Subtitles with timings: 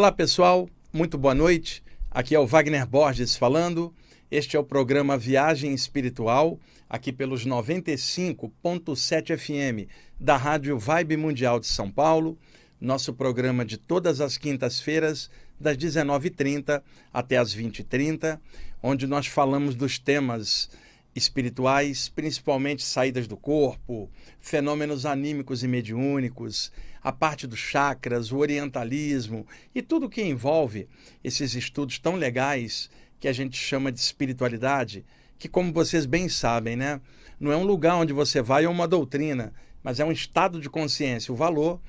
[0.00, 0.66] Olá, pessoal.
[0.90, 1.84] Muito boa noite.
[2.10, 3.94] Aqui é o Wagner Borges falando.
[4.30, 6.58] Este é o programa Viagem Espiritual,
[6.88, 12.38] aqui pelos 95.7 FM da Rádio Vibe Mundial de São Paulo.
[12.80, 15.28] Nosso programa de todas as quintas-feiras,
[15.60, 16.82] das 19h30
[17.12, 18.40] até as 20h30,
[18.82, 20.70] onde nós falamos dos temas
[21.14, 24.08] espirituais, principalmente saídas do corpo,
[24.40, 26.72] fenômenos anímicos e mediúnicos,
[27.02, 30.88] a parte dos chakras, o orientalismo e tudo que envolve
[31.22, 35.04] esses estudos tão legais que a gente chama de espiritualidade,
[35.38, 37.00] que como vocês bem sabem, né,
[37.38, 39.52] não é um lugar onde você vai ou uma doutrina,
[39.82, 41.80] mas é um estado de consciência, o valor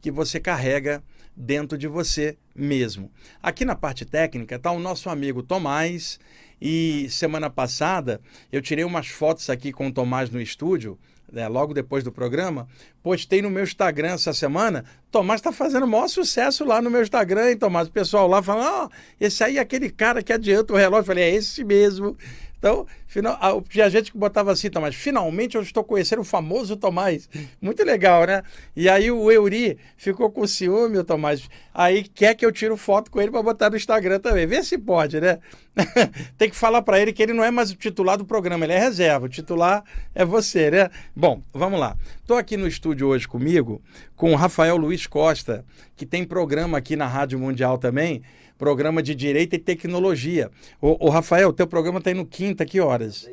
[0.00, 1.02] que você carrega
[1.36, 3.10] dentro de você mesmo.
[3.42, 6.18] Aqui na parte técnica está o nosso amigo Tomás,
[6.60, 8.20] e semana passada
[8.52, 10.98] eu tirei umas fotos aqui com o Tomás no estúdio,
[11.32, 12.68] né, logo depois do programa,
[13.02, 14.84] postei no meu Instagram essa semana.
[15.10, 17.88] Tomás está fazendo o maior sucesso lá no meu Instagram, hein, Tomás?
[17.88, 21.02] O pessoal lá falando, ó, oh, esse aí é aquele cara que adianta o relógio.
[21.02, 22.16] Eu falei, é esse mesmo.
[22.60, 27.26] Então, final, tinha gente que botava assim, Tomás, finalmente eu estou conhecendo o famoso Tomás.
[27.58, 28.42] Muito legal, né?
[28.76, 31.48] E aí o Euri ficou com ciúme, o Tomás.
[31.72, 34.46] Aí quer que eu tire foto com ele para botar no Instagram também.
[34.46, 35.38] Vê se pode, né?
[36.36, 38.74] Tem que falar para ele que ele não é mais o titular do programa, ele
[38.74, 39.24] é reserva.
[39.24, 39.82] O titular
[40.14, 40.90] é você, né?
[41.16, 41.96] Bom, vamos lá.
[42.20, 43.80] Estou aqui no estúdio hoje comigo
[44.14, 45.64] com o Rafael Luiz Costa,
[45.96, 48.20] que tem programa aqui na Rádio Mundial também
[48.60, 50.50] programa de Direito e Tecnologia.
[50.82, 53.26] O, o Rafael, teu programa está indo quinta, que horas?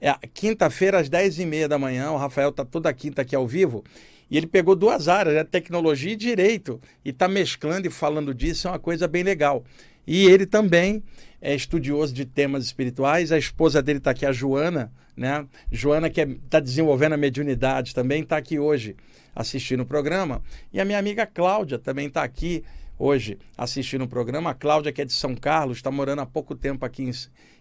[0.00, 2.10] É, quinta-feira, às 10h30 da manhã.
[2.10, 3.84] O Rafael está toda quinta aqui ao vivo.
[4.28, 5.44] E ele pegou duas áreas, né?
[5.44, 6.80] tecnologia e direito.
[7.04, 9.64] E está mesclando e falando disso, é uma coisa bem legal.
[10.04, 11.04] E ele também
[11.40, 13.30] é estudioso de temas espirituais.
[13.30, 15.46] A esposa dele está aqui, a Joana, né?
[15.70, 18.96] Joana, que está é, tá desenvolvendo a mediunidade, também está aqui hoje
[19.36, 20.42] assistindo o programa.
[20.72, 22.64] E a minha amiga Cláudia também está aqui
[22.98, 24.50] hoje assistindo o programa.
[24.50, 27.12] A Cláudia, que é de São Carlos, está morando há pouco tempo aqui em,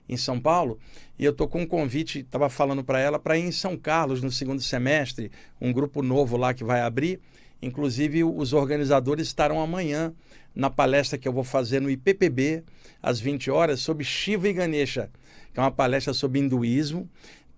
[0.09, 0.79] em São Paulo.
[1.17, 4.21] E eu estou com um convite, estava falando para ela, para ir em São Carlos
[4.21, 5.31] no segundo semestre,
[5.61, 7.19] um grupo novo lá que vai abrir.
[7.61, 10.13] Inclusive, os organizadores estarão amanhã
[10.53, 12.63] na palestra que eu vou fazer no IPPB,
[13.01, 15.09] às 20 horas, sobre Shiva e Ganesha,
[15.53, 17.09] que é uma palestra sobre hinduísmo.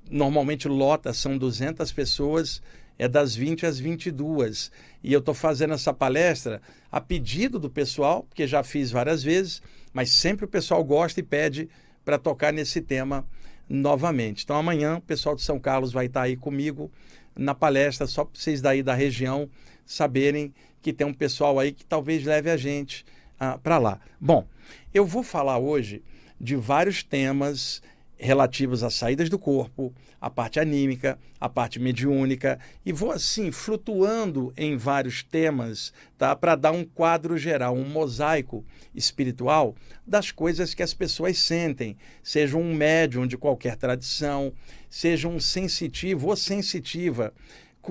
[0.10, 2.62] Normalmente lota, são 200 pessoas
[3.00, 4.72] é das 20 às 22.
[5.02, 6.62] E eu estou fazendo essa palestra
[6.92, 9.62] a pedido do pessoal, porque já fiz várias vezes,
[9.94, 11.70] mas sempre o pessoal gosta e pede
[12.04, 13.26] para tocar nesse tema
[13.70, 14.44] novamente.
[14.44, 16.92] Então amanhã o pessoal de São Carlos vai estar tá aí comigo
[17.36, 19.50] na palestra, só para vocês daí da região
[19.86, 23.06] saberem que tem um pessoal aí que talvez leve a gente
[23.40, 24.00] ah, para lá.
[24.20, 24.46] Bom,
[24.94, 26.04] eu vou falar hoje
[26.40, 27.82] de vários temas
[28.20, 34.54] relativos às saídas do corpo, a parte anímica, a parte mediúnica, e vou assim flutuando
[34.58, 36.36] em vários temas, tá?
[36.36, 39.74] Para dar um quadro geral, um mosaico espiritual
[40.06, 44.52] das coisas que as pessoas sentem, seja um médium de qualquer tradição,
[44.90, 47.34] seja um sensitivo ou sensitiva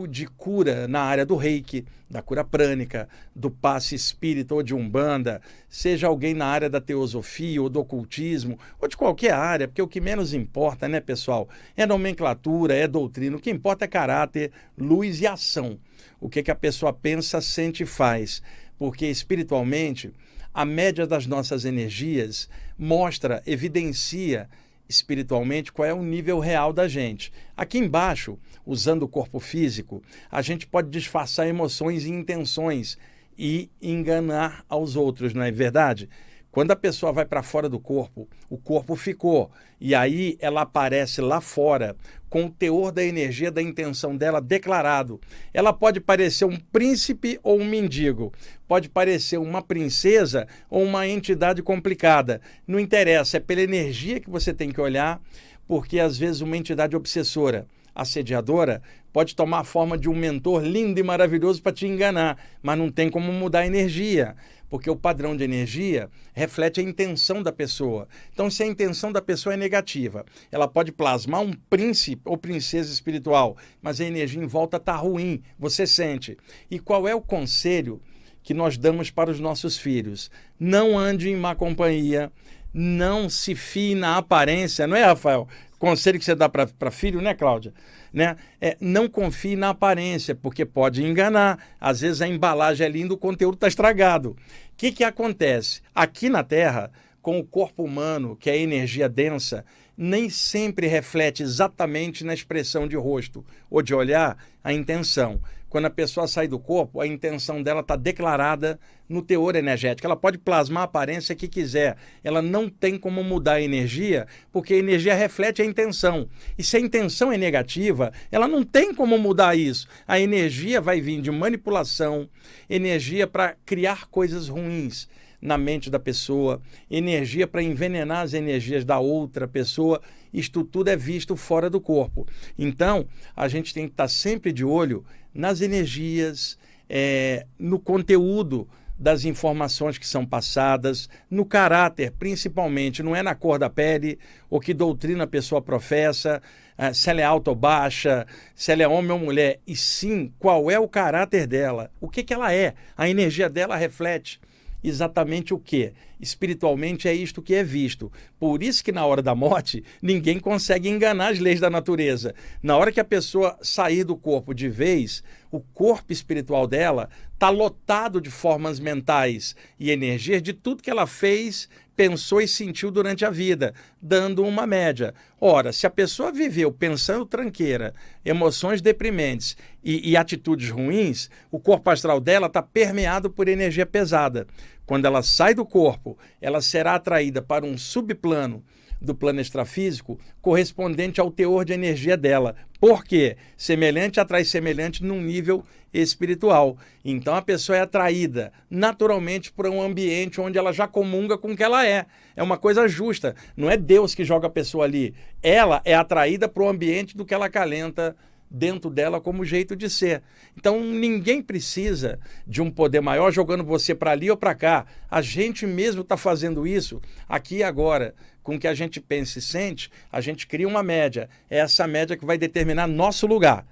[0.09, 5.41] de cura na área do reiki, da cura prânica, do passe espírita ou de umbanda,
[5.69, 9.89] seja alguém na área da teosofia ou do ocultismo, ou de qualquer área, porque o
[9.89, 15.21] que menos importa, né, pessoal, é nomenclatura, é doutrina, o que importa é caráter, luz
[15.21, 15.79] e ação.
[16.21, 18.43] O que, que a pessoa pensa, sente e faz.
[18.79, 20.13] Porque espiritualmente,
[20.53, 24.49] a média das nossas energias mostra, evidencia
[24.89, 27.33] espiritualmente qual é o nível real da gente.
[27.57, 32.97] Aqui embaixo, usando o corpo físico, a gente pode disfarçar emoções e intenções
[33.39, 36.09] e enganar aos outros, não é verdade?
[36.51, 39.51] Quando a pessoa vai para fora do corpo, o corpo ficou.
[39.81, 41.95] E aí ela aparece lá fora
[42.29, 45.21] com o teor da energia da intenção dela declarado.
[45.53, 48.33] Ela pode parecer um príncipe ou um mendigo,
[48.67, 52.41] pode parecer uma princesa ou uma entidade complicada.
[52.67, 55.21] Não interessa, é pela energia que você tem que olhar,
[55.67, 58.81] porque às vezes uma entidade obsessora assediadora
[59.13, 62.91] pode tomar a forma de um mentor lindo e maravilhoso para te enganar, mas não
[62.91, 64.37] tem como mudar a energia
[64.69, 68.09] porque o padrão de energia reflete a intenção da pessoa.
[68.33, 72.93] Então, se a intenção da pessoa é negativa, ela pode plasmar um príncipe ou princesa
[72.93, 76.37] espiritual, mas a energia em volta está ruim, você sente.
[76.71, 78.01] E qual é o conselho
[78.43, 80.31] que nós damos para os nossos filhos?
[80.59, 82.31] Não ande em má companhia,
[82.73, 85.49] não se fie na aparência, não é, Rafael?
[85.79, 87.73] Conselho que você dá para filho, né, Cláudia?
[88.13, 88.37] Né?
[88.61, 91.59] É, não confie na aparência, porque pode enganar.
[91.81, 94.31] Às vezes a embalagem é linda, o conteúdo está estragado.
[94.31, 94.37] O
[94.77, 95.81] que, que acontece?
[95.95, 96.91] Aqui na Terra,
[97.21, 99.65] com o corpo humano, que é energia densa,
[99.97, 105.41] nem sempre reflete exatamente na expressão de rosto ou de olhar a intenção.
[105.69, 108.79] Quando a pessoa sai do corpo, a intenção dela está declarada
[109.09, 110.07] no teor energético.
[110.07, 111.97] Ela pode plasmar a aparência que quiser.
[112.23, 116.29] Ela não tem como mudar a energia, porque a energia reflete a intenção.
[116.57, 119.87] E se a intenção é negativa, ela não tem como mudar isso.
[120.07, 122.29] A energia vai vir de manipulação,
[122.69, 125.09] energia para criar coisas ruins
[125.41, 126.61] na mente da pessoa,
[126.91, 130.01] energia para envenenar as energias da outra pessoa.
[130.33, 132.27] Isto tudo é visto fora do corpo.
[132.59, 133.07] Então,
[133.37, 135.05] a gente tem que estar sempre de olho
[135.39, 136.59] nas energias,
[136.91, 138.69] é, no conteúdo
[138.99, 144.19] das informações que são passadas, no caráter, principalmente, não é na cor da pele,
[144.51, 146.43] ou que doutrina a pessoa professa,
[146.77, 150.33] é, se ela é alta ou baixa, se ela é homem ou mulher, e sim
[150.41, 154.41] qual é o caráter dela, o que, que ela é, a energia dela reflete
[154.83, 155.93] exatamente o que?
[156.21, 158.11] Espiritualmente é isto que é visto.
[158.39, 162.35] Por isso que na hora da morte, ninguém consegue enganar as leis da natureza.
[162.63, 167.51] Na hora que a pessoa sair do corpo de vez, o corpo espiritual dela está
[167.51, 173.25] lotado de formas mentais e energias de tudo que ela fez, pensou e sentiu durante
[173.25, 175.15] a vida, dando uma média.
[175.41, 181.91] Ora, se a pessoa viveu pensando tranqueira, emoções deprimentes e, e atitudes ruins, o corpo
[181.91, 184.47] astral dela está permeado por energia pesada.
[184.87, 188.65] Quando ela sai do corpo, ela será atraída para um subplano
[189.01, 192.57] do plano extrafísico correspondente ao teor de energia dela.
[192.81, 193.37] Por quê?
[193.57, 196.77] Semelhante atrai semelhante num nível espiritual.
[197.05, 201.57] Então a pessoa é atraída naturalmente por um ambiente onde ela já comunga com o
[201.57, 202.07] que ela é.
[202.37, 203.35] É uma coisa justa.
[203.57, 205.15] Não é Deus que joga a pessoa ali.
[205.43, 208.15] Ela é atraída para o ambiente do que ela calenta
[208.51, 210.23] dentro dela como jeito de ser.
[210.57, 214.87] Então ninguém precisa de um poder maior jogando você para ali ou para cá.
[215.11, 218.15] A gente mesmo está fazendo isso aqui e agora.
[218.49, 221.29] Com o que a gente pensa e sente, a gente cria uma média.
[221.51, 223.67] É essa média que vai determinar nosso lugar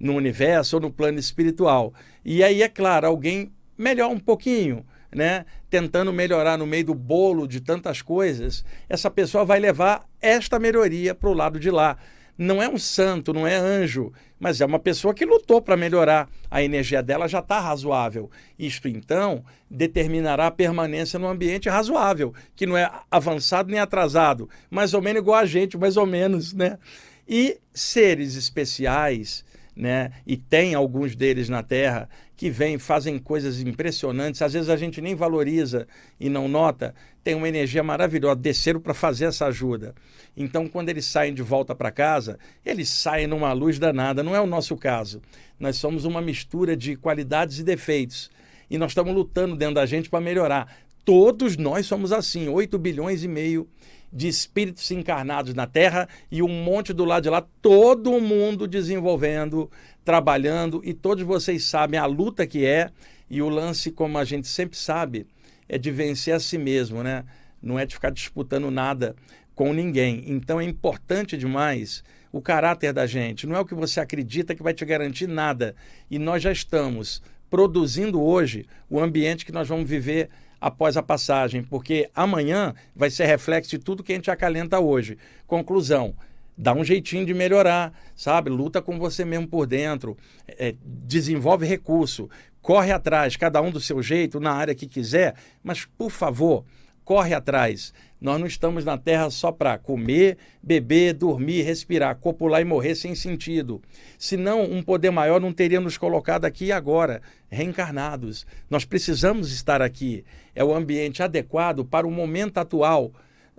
[0.00, 1.92] no universo ou no plano espiritual.
[2.24, 4.82] E aí, é claro, alguém melhor um pouquinho,
[5.14, 5.44] né?
[5.68, 11.14] Tentando melhorar no meio do bolo de tantas coisas, essa pessoa vai levar esta melhoria
[11.14, 11.98] para o lado de lá
[12.36, 16.28] não é um santo, não é anjo, mas é uma pessoa que lutou para melhorar.
[16.50, 18.30] A energia dela já está razoável.
[18.58, 24.94] Isto, então, determinará a permanência no ambiente razoável, que não é avançado nem atrasado, mais
[24.94, 26.78] ou menos igual a gente, mais ou menos, né?
[27.26, 29.44] E seres especiais,
[29.74, 30.10] né?
[30.26, 34.42] E tem alguns deles na Terra que vêm, fazem coisas impressionantes.
[34.42, 35.86] Às vezes a gente nem valoriza
[36.18, 36.94] e não nota.
[37.22, 38.36] Tem uma energia maravilhosa.
[38.36, 39.94] Desceram para fazer essa ajuda.
[40.36, 44.22] Então, quando eles saem de volta para casa, eles saem numa luz danada.
[44.22, 45.22] Não é o nosso caso.
[45.58, 48.30] Nós somos uma mistura de qualidades e defeitos.
[48.68, 50.76] E nós estamos lutando dentro da gente para melhorar.
[51.04, 53.68] Todos nós somos assim, 8 bilhões e meio
[54.14, 59.68] de espíritos encarnados na Terra e um monte do lado de lá, todo mundo desenvolvendo,
[60.04, 62.90] trabalhando, e todos vocês sabem a luta que é,
[63.30, 65.26] e o lance, como a gente sempre sabe,
[65.68, 67.24] é de vencer a si mesmo, né?
[67.62, 69.16] Não é de ficar disputando nada
[69.54, 70.24] com ninguém.
[70.26, 73.46] Então é importante demais o caráter da gente.
[73.46, 75.74] Não é o que você acredita que vai te garantir nada.
[76.10, 80.28] E nós já estamos produzindo hoje o ambiente que nós vamos viver
[80.60, 85.16] após a passagem, porque amanhã vai ser reflexo de tudo que a gente acalenta hoje.
[85.46, 86.14] Conclusão.
[86.56, 88.48] Dá um jeitinho de melhorar, sabe?
[88.48, 90.16] Luta com você mesmo por dentro,
[90.46, 92.28] é, desenvolve recurso,
[92.62, 96.64] corre atrás, cada um do seu jeito, na área que quiser, mas por favor,
[97.04, 97.92] corre atrás.
[98.20, 103.14] Nós não estamos na Terra só para comer, beber, dormir, respirar, copular e morrer sem
[103.14, 103.82] sentido.
[104.18, 107.20] Senão, um poder maior não teria nos colocado aqui e agora,
[107.50, 108.46] reencarnados.
[108.70, 110.24] Nós precisamos estar aqui.
[110.54, 113.12] É o ambiente adequado para o momento atual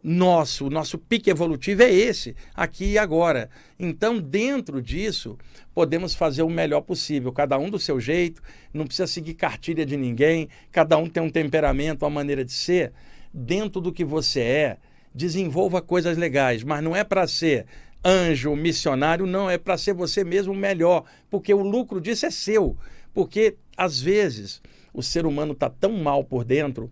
[0.07, 3.49] nosso, o nosso pique evolutivo é esse, aqui e agora.
[3.79, 5.35] Então, dentro disso,
[5.73, 8.39] podemos fazer o melhor possível, cada um do seu jeito,
[8.71, 12.93] não precisa seguir cartilha de ninguém, cada um tem um temperamento, uma maneira de ser
[13.33, 14.77] dentro do que você é,
[15.11, 17.65] desenvolva coisas legais, mas não é para ser
[18.05, 22.77] anjo, missionário, não, é para ser você mesmo melhor, porque o lucro disso é seu.
[23.11, 24.61] Porque, às vezes,
[24.93, 26.91] o ser humano está tão mal por dentro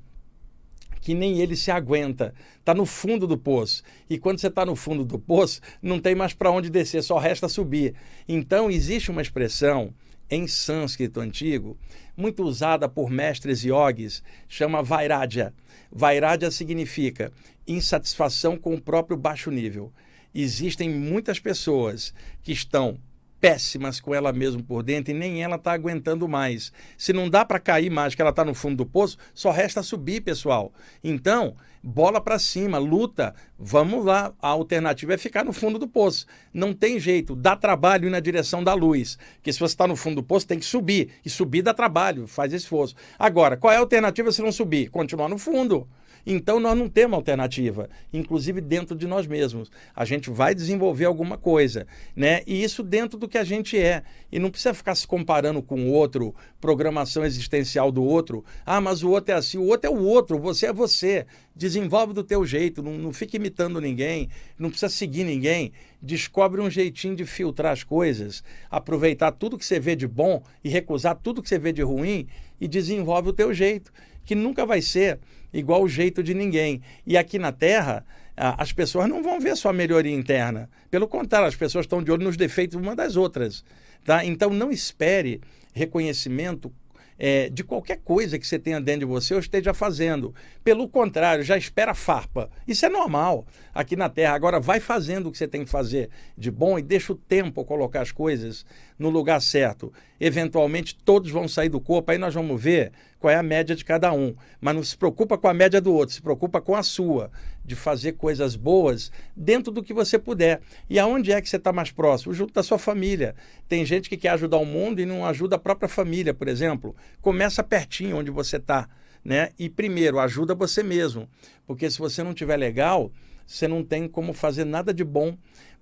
[1.03, 2.33] que nem ele se aguenta.
[2.57, 3.83] Está no fundo do poço.
[4.10, 7.17] E quando você está no fundo do poço, não tem mais para onde descer, só
[7.17, 7.93] resta subir.
[8.27, 9.93] Então, existe uma expressão
[10.29, 11.77] em sânscrito antigo,
[12.15, 15.53] muito usada por mestres yogis, chama Vairagya.
[15.91, 17.31] Vairagya significa
[17.67, 19.91] insatisfação com o próprio baixo nível.
[20.33, 22.98] Existem muitas pessoas que estão
[23.43, 26.71] péssimas com ela mesma por dentro e nem ela está aguentando mais.
[26.97, 29.83] Se não dá para cair mais, que ela está no fundo do poço, só resta
[29.83, 30.71] subir, pessoal.
[31.03, 34.31] Então, bola para cima, luta, vamos lá.
[34.41, 36.25] A alternativa é ficar no fundo do poço.
[36.53, 39.17] Não tem jeito, dá trabalho ir na direção da luz.
[39.35, 41.09] Porque se você está no fundo do poço, tem que subir.
[41.25, 42.95] E subir dá trabalho, faz esforço.
[43.19, 44.88] Agora, qual é a alternativa se não subir?
[44.88, 45.85] Continuar no fundo.
[46.25, 49.70] Então nós não temos alternativa, inclusive dentro de nós mesmos.
[49.94, 52.42] A gente vai desenvolver alguma coisa, né?
[52.48, 54.03] E isso dentro do que a gente é.
[54.32, 58.44] E não precisa ficar se comparando com o outro, programação existencial do outro.
[58.65, 61.25] Ah, mas o outro é assim, o outro é o outro, você é você.
[61.56, 65.72] Desenvolve do teu jeito, não, não fique imitando ninguém, não precisa seguir ninguém.
[66.01, 70.70] Descobre um jeitinho de filtrar as coisas, aproveitar tudo que você vê de bom e
[70.70, 72.27] recusar tudo que você vê de ruim
[72.60, 73.92] e desenvolve o teu jeito,
[74.25, 75.20] que nunca vai ser
[75.53, 76.81] igual o jeito de ninguém.
[77.05, 78.05] E aqui na Terra,
[78.36, 80.69] as pessoas não vão ver sua melhoria interna.
[80.89, 83.63] Pelo contrário, as pessoas estão de olho nos defeitos uma das outras.
[84.03, 84.25] Tá?
[84.25, 85.39] Então não espere
[85.74, 86.72] reconhecimento
[87.17, 90.33] é, de qualquer coisa que você tenha dentro de você ou esteja fazendo.
[90.63, 92.50] Pelo contrário, já espera farpa.
[92.67, 94.33] Isso é normal aqui na Terra.
[94.33, 97.63] Agora vai fazendo o que você tem que fazer de bom e deixa o tempo
[97.63, 98.65] colocar as coisas
[98.97, 99.91] no lugar certo.
[100.19, 103.85] Eventualmente todos vão sair do corpo, aí nós vamos ver qual é a média de
[103.85, 104.35] cada um.
[104.59, 107.31] Mas não se preocupa com a média do outro, se preocupa com a sua,
[107.63, 110.62] de fazer coisas boas dentro do que você puder.
[110.89, 112.33] E aonde é que você está mais próximo?
[112.33, 113.35] Junto da sua família.
[113.67, 116.95] Tem gente que quer ajudar o mundo e não ajuda a própria família, por exemplo.
[117.21, 118.89] Começa pertinho onde você está.
[119.23, 119.51] Né?
[119.57, 121.29] E primeiro, ajuda você mesmo.
[121.65, 123.09] Porque se você não estiver legal,
[123.45, 125.38] você não tem como fazer nada de bom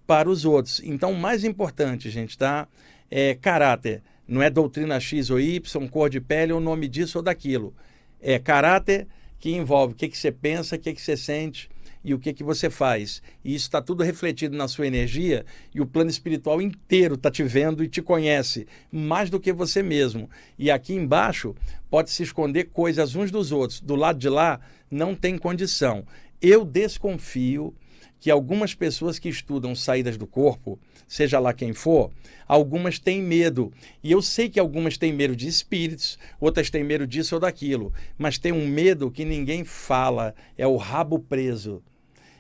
[0.06, 0.82] para os outros.
[0.84, 2.68] Então, o mais importante, gente, tá?
[3.12, 4.02] É caráter.
[4.28, 7.76] Não é doutrina X ou Y, cor de pele, ou nome disso ou daquilo.
[8.22, 9.06] É caráter
[9.40, 11.70] que envolve o que, que você pensa, o que, que você sente
[12.04, 13.22] e o que, que você faz.
[13.44, 17.44] E isso está tudo refletido na sua energia e o plano espiritual inteiro está te
[17.44, 20.30] vendo e te conhece mais do que você mesmo.
[20.58, 21.56] E aqui embaixo
[21.90, 23.82] pode se esconder coisas uns dos outros.
[23.82, 26.06] Do lado de lá não tem condição.
[26.42, 27.74] Eu desconfio
[28.22, 32.12] que algumas pessoas que estudam saídas do corpo, seja lá quem for,
[32.48, 33.74] algumas têm medo.
[34.04, 37.92] E eu sei que algumas têm medo de espíritos, outras têm medo disso ou daquilo,
[38.20, 41.82] mas tem um medo que ninguém fala, é o rabo preso.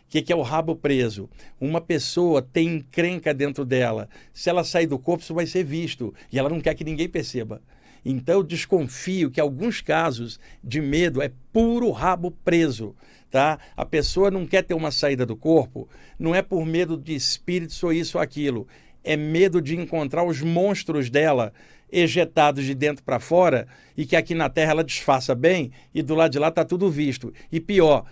[0.06, 1.28] O que, que é o rabo preso?
[1.60, 4.08] Uma pessoa tem encrenca dentro dela.
[4.32, 6.14] Se ela sair do corpo, isso vai ser visto.
[6.32, 7.62] E ela não quer que ninguém perceba.
[8.04, 12.94] Então, eu desconfio que alguns casos de medo é puro rabo preso
[13.32, 13.58] tá?
[13.76, 15.88] A pessoa não quer ter uma saída do corpo,
[16.20, 18.68] não é por medo de espíritos ou isso ou aquilo,
[19.04, 21.54] é medo de encontrar os monstros dela
[21.92, 26.14] ejetados de dentro para fora e que aqui na Terra ela disfarça bem e do
[26.14, 27.34] lado de lá está tudo visto.
[27.52, 28.06] E pior,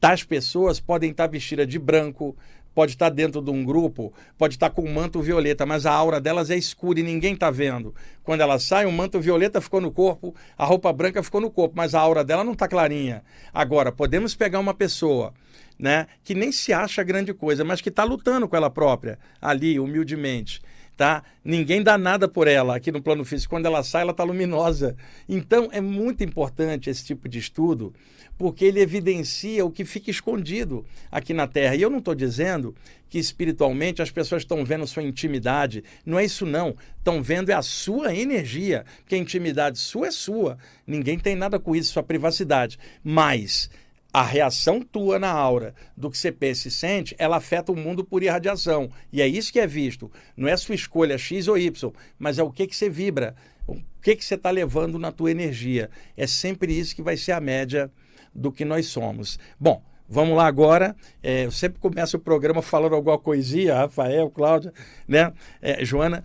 [0.00, 2.36] tais pessoas podem estar tá vestidas de branco,
[2.80, 6.18] pode estar dentro de um grupo, pode estar com um manto violeta, mas a aura
[6.18, 7.94] delas é escura e ninguém está vendo.
[8.22, 11.74] Quando ela sai, o manto violeta ficou no corpo, a roupa branca ficou no corpo,
[11.76, 13.22] mas a aura dela não está clarinha.
[13.52, 15.34] Agora, podemos pegar uma pessoa
[15.78, 19.78] né, que nem se acha grande coisa, mas que está lutando com ela própria, ali,
[19.78, 20.62] humildemente
[21.00, 21.24] tá?
[21.42, 23.48] Ninguém dá nada por ela aqui no plano físico.
[23.48, 24.94] Quando ela sai, ela está luminosa.
[25.26, 27.94] Então, é muito importante esse tipo de estudo,
[28.36, 31.74] porque ele evidencia o que fica escondido aqui na Terra.
[31.74, 32.74] E eu não estou dizendo
[33.08, 35.82] que espiritualmente as pessoas estão vendo sua intimidade.
[36.04, 36.76] Não é isso, não.
[36.98, 40.58] Estão vendo é a sua energia, que a intimidade sua é sua.
[40.86, 42.78] Ninguém tem nada com isso, sua privacidade.
[43.02, 43.70] Mas
[44.12, 48.04] a reação tua na aura do que você pensa e sente, ela afeta o mundo
[48.04, 48.90] por irradiação.
[49.12, 50.10] E é isso que é visto.
[50.36, 53.36] Não é sua escolha X ou Y, mas é o que, que você vibra,
[53.66, 55.90] o que, que você está levando na tua energia.
[56.16, 57.90] É sempre isso que vai ser a média
[58.34, 59.38] do que nós somos.
[59.58, 60.96] Bom, Vamos lá agora.
[61.22, 64.72] É, eu sempre começo o programa falando alguma coisinha, Rafael, Cláudia,
[65.06, 65.32] né?
[65.62, 66.24] É, Joana,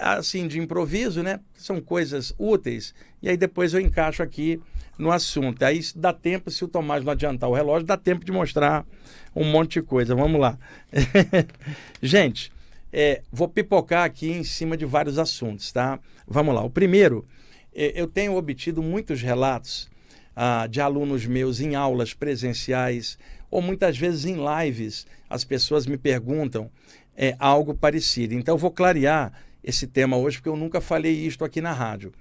[0.00, 1.40] assim, de improviso, né?
[1.52, 2.94] São coisas úteis.
[3.20, 4.62] E aí depois eu encaixo aqui
[4.98, 5.62] no assunto.
[5.62, 8.86] Aí dá tempo, se o Tomás não adiantar o relógio, dá tempo de mostrar
[9.34, 10.14] um monte de coisa.
[10.14, 10.58] Vamos lá.
[12.02, 12.52] Gente,
[12.92, 15.98] é, vou pipocar aqui em cima de vários assuntos, tá?
[16.26, 16.62] Vamos lá.
[16.62, 17.26] O primeiro,
[17.74, 19.90] é, eu tenho obtido muitos relatos
[20.36, 23.18] ah, de alunos meus em aulas presenciais
[23.50, 25.06] ou muitas vezes em lives.
[25.28, 26.70] As pessoas me perguntam
[27.16, 28.34] é, algo parecido.
[28.34, 29.32] Então, eu vou clarear
[29.62, 32.12] esse tema hoje, porque eu nunca falei isto aqui na rádio.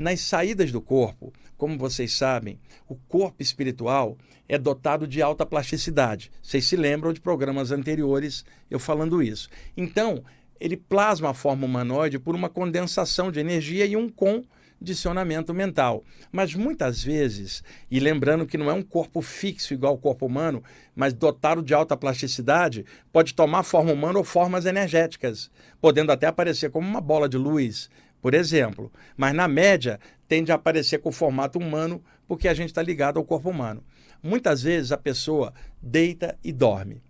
[0.00, 4.16] Nas saídas do corpo, como vocês sabem, o corpo espiritual
[4.48, 6.32] é dotado de alta plasticidade.
[6.42, 9.50] Vocês se lembram de programas anteriores eu falando isso.
[9.76, 10.24] Então,
[10.58, 16.02] ele plasma a forma humanoide por uma condensação de energia e um condicionamento mental.
[16.32, 20.64] Mas muitas vezes, e lembrando que não é um corpo fixo igual ao corpo humano,
[20.96, 26.70] mas dotado de alta plasticidade, pode tomar forma humana ou formas energéticas, podendo até aparecer
[26.70, 28.92] como uma bola de luz, por exemplo.
[29.16, 29.98] Mas na média,
[30.28, 33.82] tende a aparecer com o formato humano, porque a gente está ligado ao corpo humano.
[34.22, 37.02] Muitas vezes a pessoa deita e dorme.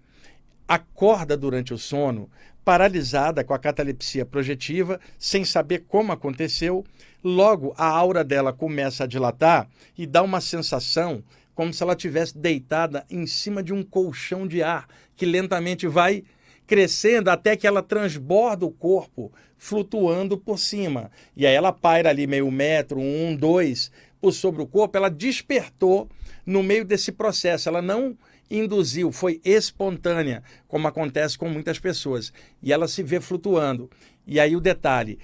[0.67, 2.31] Acorda durante o sono,
[2.65, 6.85] paralisada com a catalepsia projetiva, sem saber como aconteceu.
[7.23, 11.23] Logo, a aura dela começa a dilatar e dá uma sensação
[11.55, 16.25] como se ela tivesse deitada em cima de um colchão de ar que lentamente vai
[16.67, 21.11] crescendo até que ela transborda o corpo, flutuando por cima.
[21.37, 24.97] E aí ela paira ali meio metro, um, dois, por sobre o corpo.
[24.97, 26.09] Ela despertou
[26.47, 27.69] no meio desse processo.
[27.69, 28.17] Ela não
[28.51, 32.33] induziu, foi espontânea, como acontece com muitas pessoas.
[32.63, 33.91] E ela se vê flutuando.
[34.27, 35.19] E aí o detalhe,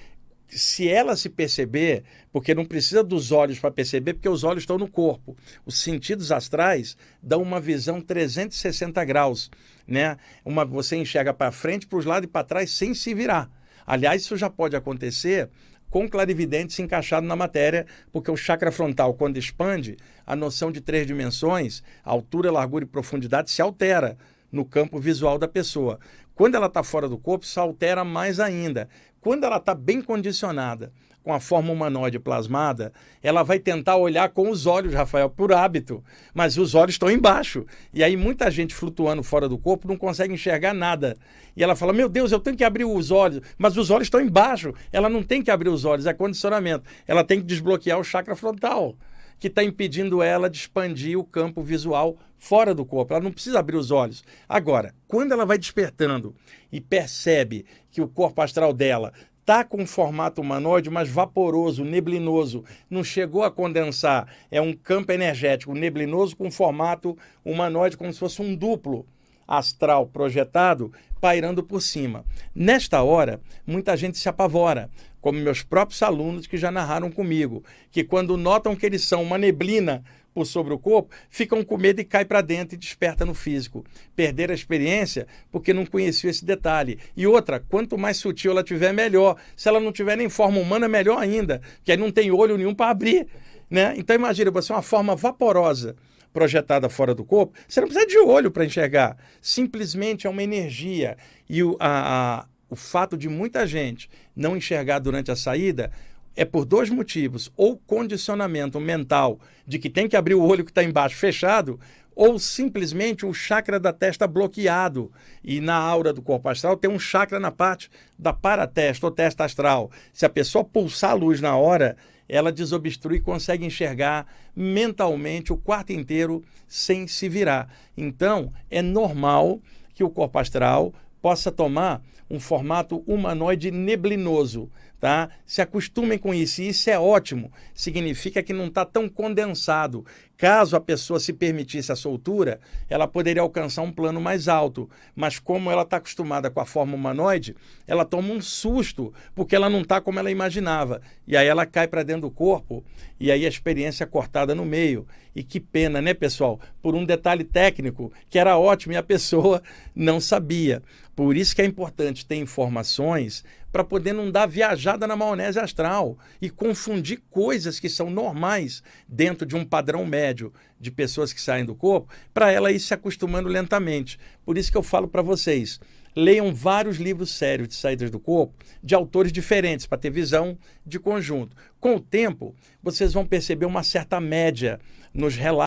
[0.46, 4.76] se ela se perceber, porque não precisa dos olhos para perceber, porque os olhos estão
[4.76, 5.34] no corpo.
[5.64, 9.50] Os sentidos astrais dão uma visão 360 graus,
[9.88, 10.18] né?
[10.44, 13.50] Uma você enxerga para frente, para os lados e para trás sem se virar.
[13.86, 15.48] Aliás, isso já pode acontecer
[15.88, 20.80] com clarividente se encaixado na matéria, porque o chakra frontal, quando expande, a noção de
[20.80, 24.18] três dimensões, altura, largura e profundidade, se altera
[24.50, 25.98] no campo visual da pessoa.
[26.34, 28.88] Quando ela está fora do corpo, se altera mais ainda.
[29.26, 30.92] Quando ela está bem condicionada,
[31.24, 36.00] com a forma humanoide plasmada, ela vai tentar olhar com os olhos, Rafael, por hábito,
[36.32, 37.66] mas os olhos estão embaixo.
[37.92, 41.16] E aí muita gente flutuando fora do corpo não consegue enxergar nada.
[41.56, 44.20] E ela fala: Meu Deus, eu tenho que abrir os olhos, mas os olhos estão
[44.20, 44.72] embaixo.
[44.92, 46.88] Ela não tem que abrir os olhos, é condicionamento.
[47.04, 48.94] Ela tem que desbloquear o chakra frontal
[49.38, 53.14] que está impedindo ela de expandir o campo visual fora do corpo.
[53.14, 54.24] Ela não precisa abrir os olhos.
[54.48, 56.34] Agora, quando ela vai despertando
[56.70, 62.64] e percebe que o corpo astral dela está com um formato humanoide, mas vaporoso, neblinoso,
[62.90, 64.26] não chegou a condensar.
[64.50, 69.06] É um campo energético neblinoso com formato humanoide, como se fosse um duplo
[69.46, 72.24] astral projetado pairando por cima.
[72.54, 78.04] Nesta hora, muita gente se apavora, como meus próprios alunos que já narraram comigo, que
[78.04, 82.04] quando notam que eles são uma neblina por sobre o corpo, ficam com medo e
[82.04, 83.84] cai para dentro e desperta no físico.
[84.14, 86.98] Perder a experiência porque não conheciam esse detalhe.
[87.16, 89.36] E outra, quanto mais sutil ela tiver, melhor.
[89.56, 92.74] Se ela não tiver nem forma humana, melhor ainda, que aí não tem olho nenhum
[92.74, 93.26] para abrir.
[93.70, 93.94] Né?
[93.96, 95.96] Então imagina, você é uma forma vaporosa
[96.36, 99.16] projetada fora do corpo, você não precisa de olho para enxergar.
[99.40, 101.16] Simplesmente é uma energia.
[101.48, 105.90] E o, a, a, o fato de muita gente não enxergar durante a saída
[106.36, 110.70] é por dois motivos: ou condicionamento mental de que tem que abrir o olho que
[110.70, 111.80] está embaixo fechado,
[112.14, 115.10] ou simplesmente o chakra da testa bloqueado.
[115.42, 119.42] E na aura do corpo astral tem um chakra na parte da paratesta ou testa
[119.42, 119.90] astral.
[120.12, 121.96] Se a pessoa pulsar a luz na hora,
[122.28, 127.68] ela desobstrui e consegue enxergar mentalmente o quarto inteiro sem se virar.
[127.96, 129.60] Então, é normal
[129.94, 134.68] que o corpo astral possa tomar um formato humanoide neblinoso
[135.00, 135.28] tá?
[135.44, 137.52] Se acostumem com isso, e isso é ótimo.
[137.74, 140.04] Significa que não está tão condensado.
[140.36, 144.88] Caso a pessoa se permitisse a soltura, ela poderia alcançar um plano mais alto.
[145.14, 147.56] Mas como ela está acostumada com a forma humanoide,
[147.86, 151.00] ela toma um susto, porque ela não está como ela imaginava.
[151.26, 152.84] E aí ela cai para dentro do corpo,
[153.18, 155.06] e aí a experiência é cortada no meio.
[155.34, 156.60] E que pena, né, pessoal?
[156.82, 159.62] Por um detalhe técnico que era ótimo e a pessoa
[159.94, 160.82] não sabia.
[161.14, 163.42] Por isso que é importante ter informações
[163.76, 169.44] para poder não dar viajada na maionese astral e confundir coisas que são normais dentro
[169.44, 173.50] de um padrão médio de pessoas que saem do corpo, para ela ir se acostumando
[173.50, 174.18] lentamente.
[174.46, 175.78] Por isso que eu falo para vocês,
[176.16, 180.98] leiam vários livros sérios de saídas do corpo, de autores diferentes, para ter visão de
[180.98, 181.54] conjunto.
[181.78, 184.80] Com o tempo, vocês vão perceber uma certa média
[185.12, 185.65] nos relatos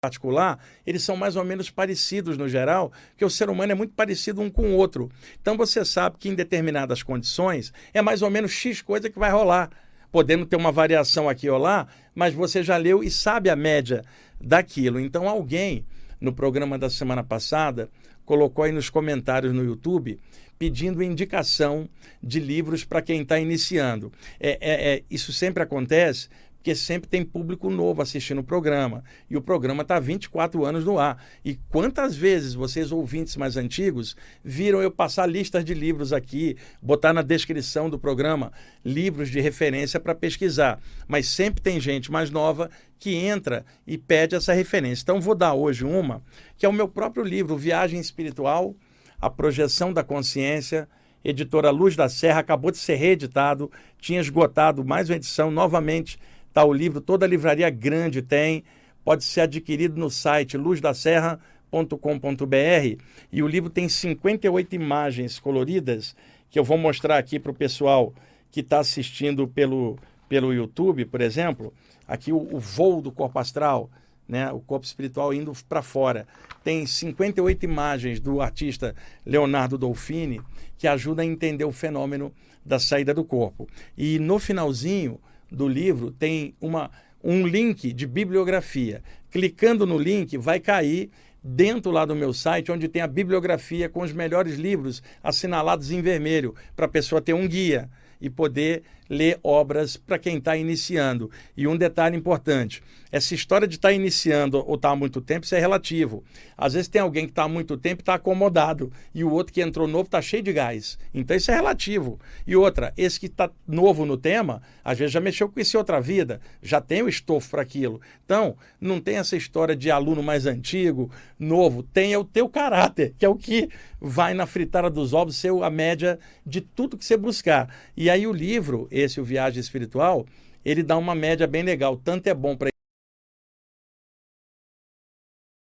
[0.00, 3.92] particular, eles são mais ou menos parecidos no geral, que o ser humano é muito
[3.92, 5.10] parecido um com o outro.
[5.42, 9.30] Então você sabe que em determinadas condições é mais ou menos X coisa que vai
[9.30, 9.68] rolar,
[10.10, 14.02] podendo ter uma variação aqui ou lá, mas você já leu e sabe a média
[14.40, 14.98] daquilo.
[14.98, 15.84] Então alguém
[16.18, 17.90] no programa da semana passada
[18.24, 20.18] colocou aí nos comentários no YouTube
[20.58, 21.88] pedindo indicação
[22.22, 24.12] de livros para quem está iniciando.
[24.38, 26.28] É, é, é, isso sempre acontece
[26.60, 29.02] porque sempre tem público novo assistindo o programa.
[29.30, 31.24] E o programa está 24 anos no ar.
[31.42, 37.14] E quantas vezes vocês, ouvintes mais antigos, viram eu passar listas de livros aqui, botar
[37.14, 38.52] na descrição do programa
[38.84, 40.78] livros de referência para pesquisar.
[41.08, 45.02] Mas sempre tem gente mais nova que entra e pede essa referência.
[45.02, 46.22] Então, vou dar hoje uma,
[46.58, 48.76] que é o meu próprio livro, Viagem Espiritual,
[49.18, 50.86] A Projeção da Consciência
[51.24, 56.18] editora Luz da Serra, acabou de ser reeditado, tinha esgotado mais uma edição, novamente
[56.50, 58.64] está o livro, toda livraria grande tem,
[59.04, 66.14] pode ser adquirido no site luzdaserra.com.br e o livro tem 58 imagens coloridas
[66.50, 68.12] que eu vou mostrar aqui para o pessoal
[68.50, 69.96] que está assistindo pelo,
[70.28, 71.72] pelo YouTube, por exemplo.
[72.06, 73.88] Aqui o, o voo do corpo astral,
[74.28, 76.26] né, o corpo espiritual indo para fora.
[76.64, 80.40] Tem 58 imagens do artista Leonardo Dolfini
[80.76, 82.32] que ajuda a entender o fenômeno
[82.64, 83.68] da saída do corpo.
[83.96, 86.90] E no finalzinho do livro tem uma,
[87.22, 89.02] um link de bibliografia.
[89.30, 91.10] Clicando no link, vai cair
[91.42, 96.02] dentro lá do meu site, onde tem a bibliografia com os melhores livros assinalados em
[96.02, 97.88] vermelho, para a pessoa ter um guia
[98.20, 101.28] e poder ler obras para quem está iniciando.
[101.56, 105.20] E um detalhe importante: essa história de estar tá iniciando ou estar tá há muito
[105.20, 106.22] tempo, isso é relativo.
[106.56, 109.52] Às vezes tem alguém que está há muito tempo e está acomodado, e o outro
[109.52, 110.96] que entrou novo está cheio de gás.
[111.12, 112.20] Então isso é relativo.
[112.46, 115.78] E outra, esse que está novo no tema, às vezes já mexeu com isso em
[115.78, 118.00] outra vida, já tem o estofo para aquilo.
[118.24, 123.24] Então, não tem essa história de aluno mais antigo, novo, tem o teu caráter, que
[123.24, 123.68] é o que
[124.00, 127.74] vai na fritada dos ovos ser a média de tudo que você buscar.
[127.96, 130.26] E aí o livro, esse o Viagem Espiritual,
[130.64, 131.96] ele dá uma média bem legal.
[131.96, 132.70] Tanto é bom para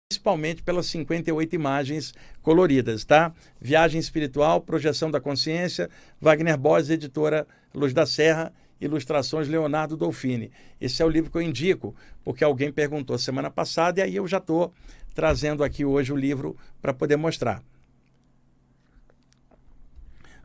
[0.09, 3.33] principalmente pelas 58 imagens coloridas, tá?
[3.61, 10.51] Viagem Espiritual, Projeção da Consciência, Wagner Borges, editora Luz da Serra, ilustrações Leonardo Dolfini.
[10.79, 14.27] Esse é o livro que eu indico, porque alguém perguntou semana passada e aí eu
[14.27, 14.73] já estou
[15.13, 17.63] trazendo aqui hoje o livro para poder mostrar.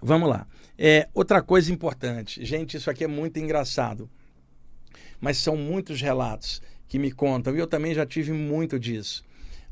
[0.01, 0.47] Vamos lá.
[0.85, 4.11] É, outra coisa importante, gente, isso aqui é muito engraçado,
[5.21, 9.23] mas são muitos relatos que me contam, e eu também já tive muito disso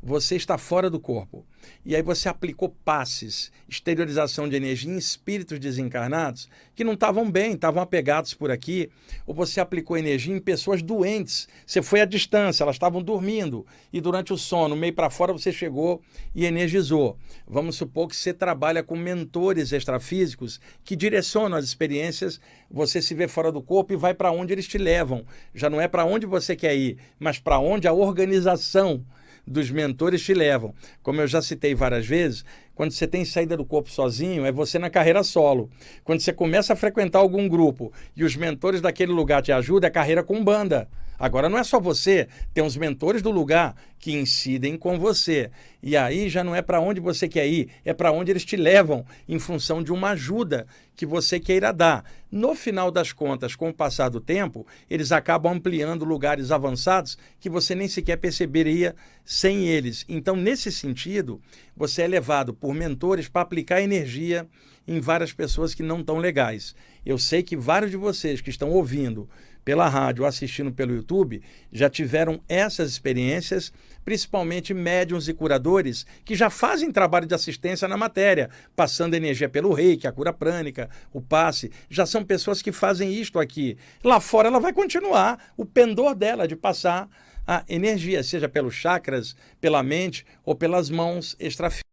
[0.01, 1.45] você está fora do corpo.
[1.85, 7.53] E aí você aplicou passes, exteriorização de energia em espíritos desencarnados que não estavam bem,
[7.53, 8.89] estavam apegados por aqui,
[9.27, 11.47] ou você aplicou energia em pessoas doentes.
[11.65, 15.51] Você foi à distância, elas estavam dormindo e durante o sono, meio para fora, você
[15.51, 16.01] chegou
[16.33, 17.17] e energizou.
[17.47, 23.27] Vamos supor que você trabalha com mentores extrafísicos que direcionam as experiências, você se vê
[23.27, 25.25] fora do corpo e vai para onde eles te levam.
[25.53, 29.05] Já não é para onde você quer ir, mas para onde a organização
[29.45, 30.73] dos mentores te levam.
[31.01, 34.79] Como eu já citei várias vezes, quando você tem saída do corpo sozinho, é você
[34.79, 35.69] na carreira solo.
[36.03, 39.91] Quando você começa a frequentar algum grupo e os mentores daquele lugar te ajudam, é
[39.91, 40.87] carreira com banda.
[41.21, 45.51] Agora não é só você, tem os mentores do lugar que incidem com você.
[45.83, 48.57] E aí já não é para onde você quer ir, é para onde eles te
[48.57, 52.03] levam em função de uma ajuda que você queira dar.
[52.31, 57.51] No final das contas, com o passar do tempo, eles acabam ampliando lugares avançados que
[57.51, 60.03] você nem sequer perceberia sem eles.
[60.09, 61.39] Então, nesse sentido,
[61.77, 64.47] você é levado por mentores para aplicar energia
[64.87, 66.75] em várias pessoas que não estão legais.
[67.05, 69.29] Eu sei que vários de vocês que estão ouvindo
[69.63, 73.71] pela rádio assistindo pelo YouTube já tiveram essas experiências,
[74.03, 79.73] principalmente médiums e curadores que já fazem trabalho de assistência na matéria, passando energia pelo
[79.73, 81.71] reiki, a cura prânica, o passe.
[81.89, 83.77] Já são pessoas que fazem isto aqui.
[84.03, 87.09] Lá fora ela vai continuar o pendor dela de passar
[87.45, 91.90] a energia, seja pelos chakras, pela mente ou pelas mãos extrafísicas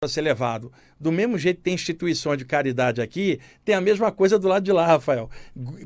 [0.00, 0.72] a ser levado.
[1.00, 4.70] Do mesmo jeito tem instituições de caridade aqui, tem a mesma coisa do lado de
[4.70, 5.28] lá, Rafael,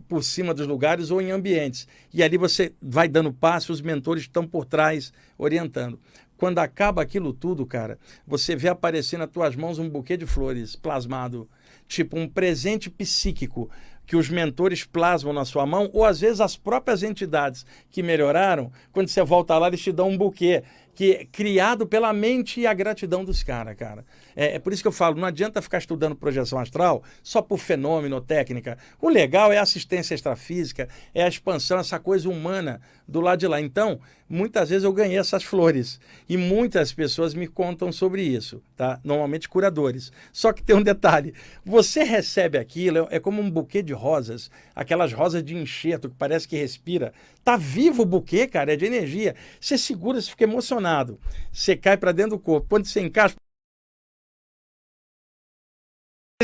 [0.06, 1.88] por cima dos lugares ou em ambientes.
[2.12, 5.98] E ali você vai dando passo, os mentores estão por trás orientando.
[6.36, 10.76] Quando acaba aquilo tudo, cara, você vê aparecer nas tuas mãos um buquê de flores
[10.76, 11.48] plasmado,
[11.88, 13.70] tipo um presente psíquico
[14.06, 18.70] que os mentores plasmam na sua mão, ou às vezes as próprias entidades que melhoraram,
[18.92, 20.62] quando você volta lá, eles te dão um buquê
[20.94, 24.04] que é criado pela mente e a gratidão dos caras, cara.
[24.36, 27.58] É, é, por isso que eu falo, não adianta ficar estudando projeção astral só por
[27.58, 28.78] fenômeno ou técnica.
[29.00, 33.46] O legal é a assistência extrafísica, é a expansão, essa coisa humana do lado de
[33.46, 33.60] lá.
[33.60, 38.98] Então, muitas vezes eu ganhei essas flores e muitas pessoas me contam sobre isso, tá?
[39.04, 40.10] Normalmente curadores.
[40.32, 45.12] Só que tem um detalhe, você recebe aquilo, é como um buquê de rosas, aquelas
[45.12, 47.12] rosas de enxerto que parece que respira.
[47.44, 49.34] Tá vivo o buquê, cara, é de energia.
[49.60, 51.18] Você segura, você fica emocionado.
[51.52, 52.68] Você cai para dentro do corpo.
[52.68, 53.34] Quando você encaixa,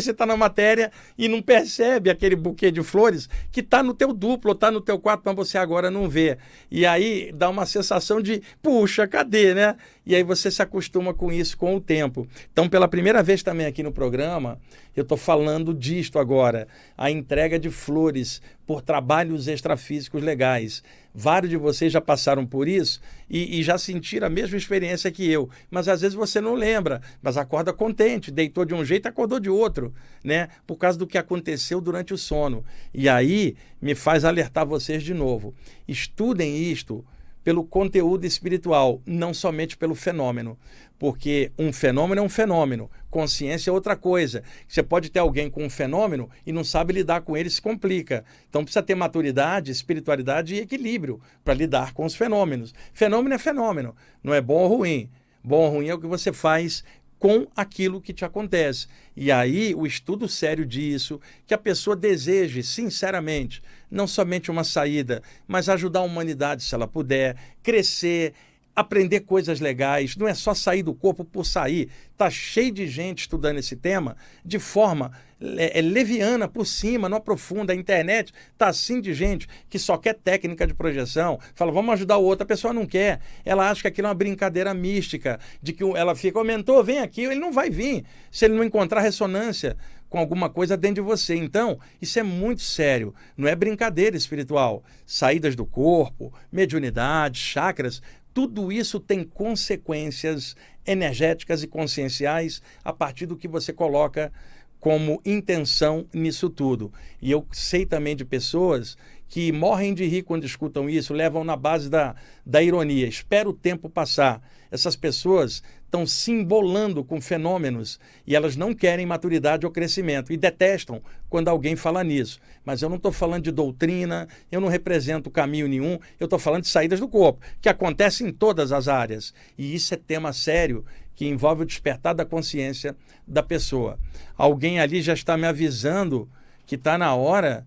[0.02, 4.12] você está na matéria e não percebe aquele buquê de flores que está no teu
[4.12, 6.38] duplo, está no teu quarto, mas você agora não vê.
[6.70, 9.76] E aí dá uma sensação de, puxa, cadê, né?
[10.08, 12.26] E aí você se acostuma com isso com o tempo.
[12.50, 14.58] Então, pela primeira vez também aqui no programa,
[14.96, 16.66] eu estou falando disto agora,
[16.96, 20.82] a entrega de flores por trabalhos extrafísicos legais.
[21.14, 25.30] Vários de vocês já passaram por isso e, e, já sentiram a mesma experiência que
[25.30, 25.50] eu.
[25.70, 29.50] Mas às vezes você não lembra, mas acorda contente, deitou de um jeito acordou de
[29.50, 29.92] outro,
[30.24, 30.48] né?
[30.66, 32.64] Por causa do que aconteceu durante o sono.
[32.94, 35.54] E aí me faz alertar vocês de novo.
[35.86, 37.04] Estudem isto
[37.48, 40.58] pelo conteúdo espiritual, não somente pelo fenômeno.
[40.98, 44.42] Porque um fenômeno é um fenômeno, consciência é outra coisa.
[44.68, 48.22] Você pode ter alguém com um fenômeno e não sabe lidar com ele, se complica.
[48.50, 52.74] Então precisa ter maturidade, espiritualidade e equilíbrio para lidar com os fenômenos.
[52.92, 55.08] Fenômeno é fenômeno, não é bom ou ruim.
[55.42, 56.84] Bom ou ruim é o que você faz
[57.18, 58.87] com aquilo que te acontece.
[59.16, 65.22] E aí, o estudo sério disso, que a pessoa deseje, sinceramente, não somente uma saída,
[65.46, 68.35] mas ajudar a humanidade se ela puder, crescer,
[68.74, 71.88] aprender coisas legais, não é só sair do corpo por sair.
[72.16, 77.72] Tá cheio de gente estudando esse tema de forma é, leviana por cima, não aprofunda.
[77.72, 81.38] A internet tá assim de gente que só quer técnica de projeção.
[81.55, 82.44] Fala, vamos ajudar o outro.
[82.44, 83.20] A pessoa não quer.
[83.44, 87.22] Ela acha que aquilo é uma brincadeira mística, de que ela fica, aumentou, vem aqui.
[87.22, 89.77] Ele não vai vir se ele não encontrar ressonância
[90.09, 91.35] com alguma coisa dentro de você.
[91.35, 93.14] Então, isso é muito sério.
[93.37, 94.83] Não é brincadeira espiritual.
[95.07, 103.37] Saídas do corpo, mediunidade, chakras, tudo isso tem consequências energéticas e conscienciais a partir do
[103.37, 104.33] que você coloca
[104.80, 106.92] como intenção nisso tudo.
[107.20, 108.96] E eu sei também de pessoas
[109.28, 112.14] que morrem de rir quando escutam isso, levam na base da,
[112.44, 113.06] da ironia.
[113.06, 114.42] Espera o tempo passar.
[114.70, 120.36] Essas pessoas estão se embolando com fenômenos e elas não querem maturidade ou crescimento e
[120.36, 122.38] detestam quando alguém fala nisso.
[122.64, 126.62] Mas eu não estou falando de doutrina, eu não represento caminho nenhum, eu estou falando
[126.62, 129.32] de saídas do corpo, que acontecem em todas as áreas.
[129.56, 130.84] E isso é tema sério
[131.18, 132.94] que envolve o despertar da consciência
[133.26, 133.98] da pessoa.
[134.37, 136.28] Alguém ali já está me avisando
[136.64, 137.66] que está na hora.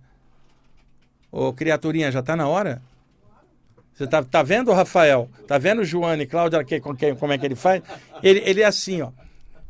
[1.30, 2.82] Ô, criaturinha, já está na hora?
[3.94, 5.30] Você tá, tá vendo, Rafael?
[5.50, 7.84] Tá vendo o Joane, Cláudia, que, com quem, como é que ele faz?
[8.24, 9.12] Ele, ele é assim, ó.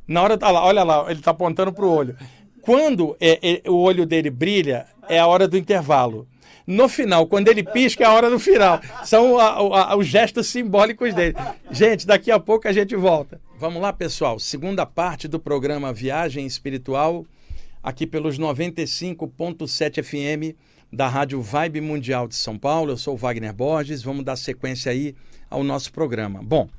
[0.08, 2.16] Na hora, olha lá, olha lá, ele tá apontando pro olho.
[2.62, 6.28] Quando é, é, o olho dele brilha, é a hora do intervalo.
[6.66, 8.80] No final, quando ele pisca, é a hora do final.
[9.04, 11.36] São a, a, os gestos simbólicos dele.
[11.72, 13.40] Gente, daqui a pouco a gente volta.
[13.58, 14.40] Vamos lá, pessoal.
[14.40, 17.26] Segunda parte do programa Viagem Espiritual,
[17.84, 20.56] aqui pelos 95.7 FM
[20.92, 22.92] da Rádio Vibe Mundial de São Paulo.
[22.92, 24.02] Eu sou o Wagner Borges.
[24.04, 25.16] Vamos dar sequência aí
[25.50, 26.42] ao nosso programa.
[26.44, 26.70] Bom,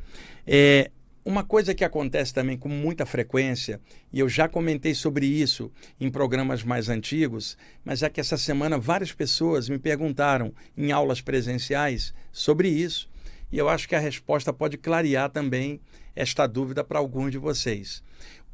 [0.47, 0.91] é,
[1.25, 3.81] uma coisa que acontece também com muita frequência,
[4.13, 8.79] e eu já comentei sobre isso em programas mais antigos, mas é que essa semana
[8.79, 13.09] várias pessoas me perguntaram em aulas presenciais sobre isso,
[13.53, 15.81] e eu acho que a resposta pode clarear também
[16.17, 18.03] esta dúvida para alguns de vocês.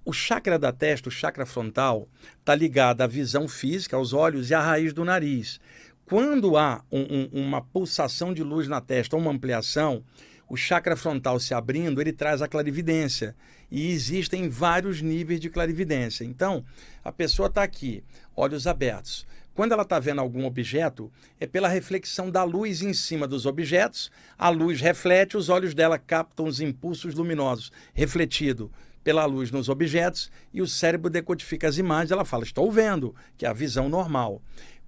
[0.04, 4.54] O chakra da testa, o chakra frontal, está ligado à visão física, aos olhos e
[4.54, 5.60] à raiz do nariz.
[6.04, 10.02] Quando há um, um, uma pulsação de luz na testa ou uma ampliação,
[10.48, 13.36] o chakra frontal se abrindo, ele traz a clarividência.
[13.70, 16.24] E existem vários níveis de clarividência.
[16.24, 16.64] Então,
[17.04, 18.02] a pessoa está aqui,
[18.34, 19.26] olhos abertos.
[19.54, 24.10] Quando ela está vendo algum objeto, é pela reflexão da luz em cima dos objetos,
[24.38, 28.70] a luz reflete, os olhos dela captam os impulsos luminosos refletido
[29.02, 32.12] pela luz nos objetos e o cérebro decodifica as imagens.
[32.12, 34.40] Ela fala: Estou vendo, que é a visão normal.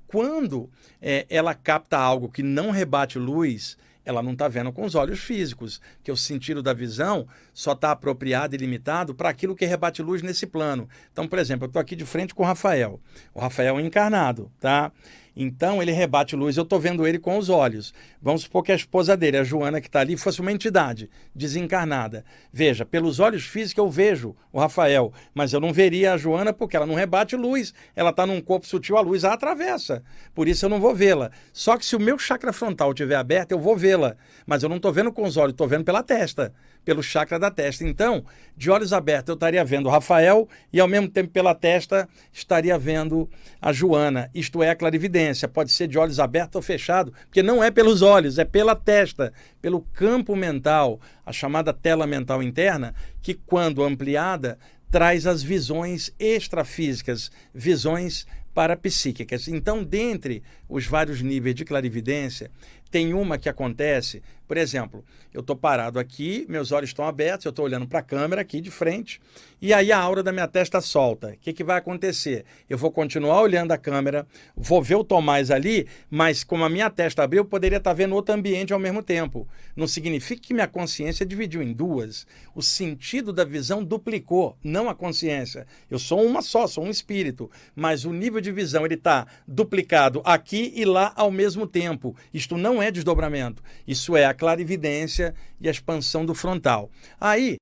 [0.07, 0.71] Quando
[1.03, 5.21] é, ela capta algo que não rebate luz, ela não está vendo com os olhos
[5.21, 10.03] físicos, que o sentido da visão só está apropriado e limitado para aquilo que rebate
[10.03, 10.89] luz nesse plano.
[11.13, 13.01] Então, por exemplo, eu estou aqui de frente com o Rafael.
[13.35, 14.91] O Rafael é encarnado, tá?
[15.37, 17.95] Então ele rebate luz, eu estou vendo ele com os olhos.
[18.21, 22.25] Vamos supor que a esposa dele, a Joana, que está ali, fosse uma entidade desencarnada.
[22.53, 26.77] Veja, pelos olhos físicos eu vejo o Rafael, mas eu não veria a Joana porque
[26.77, 27.73] ela não rebate luz.
[27.95, 30.03] Ela está num corpo sutil, a luz a atravessa.
[30.35, 31.31] Por isso eu não vou vê-la.
[31.53, 34.17] Só que se o meu chakra frontal estiver aberto, eu vou vê-la.
[34.47, 36.53] Mas eu não estou vendo com os olhos, estou vendo pela testa
[36.85, 37.85] pelo chakra da testa.
[37.85, 38.25] Então,
[38.57, 42.79] de olhos abertos, eu estaria vendo o Rafael e, ao mesmo tempo, pela testa, estaria
[42.79, 43.29] vendo
[43.61, 44.31] a Joana.
[44.35, 45.49] Isto é a clarividência.
[45.49, 49.33] Pode ser de olhos abertos ou fechados, porque não é pelos olhos, é pela testa,
[49.61, 54.59] pelo campo mental, a chamada tela mental interna, que, quando ampliada,
[54.91, 59.47] traz as visões extrafísicas, visões parapsíquicas.
[59.49, 62.51] Então, dentre os vários níveis de clarividência,
[62.91, 67.51] Tem uma que acontece, por exemplo, eu estou parado aqui, meus olhos estão abertos, eu
[67.51, 69.21] estou olhando para a câmera aqui de frente,
[69.63, 71.29] e aí a aura da minha testa solta.
[71.29, 72.45] O que, que vai acontecer?
[72.69, 74.27] Eu vou continuar olhando a câmera,
[74.57, 77.95] vou ver o Tomás ali, mas como a minha testa abriu, eu poderia estar tá
[77.95, 79.47] vendo outro ambiente ao mesmo tempo.
[79.77, 82.27] Não significa que minha consciência dividiu em duas.
[82.53, 85.65] O sentido da visão duplicou, não a consciência.
[85.89, 90.23] Eu sou uma só, sou um espírito, mas o nível de visão ele está duplicado
[90.25, 92.17] aqui e lá ao mesmo tempo.
[92.35, 96.91] Isto não é desdobramento, isso é a clarividência e a expansão do frontal.
[97.21, 97.57] Aí,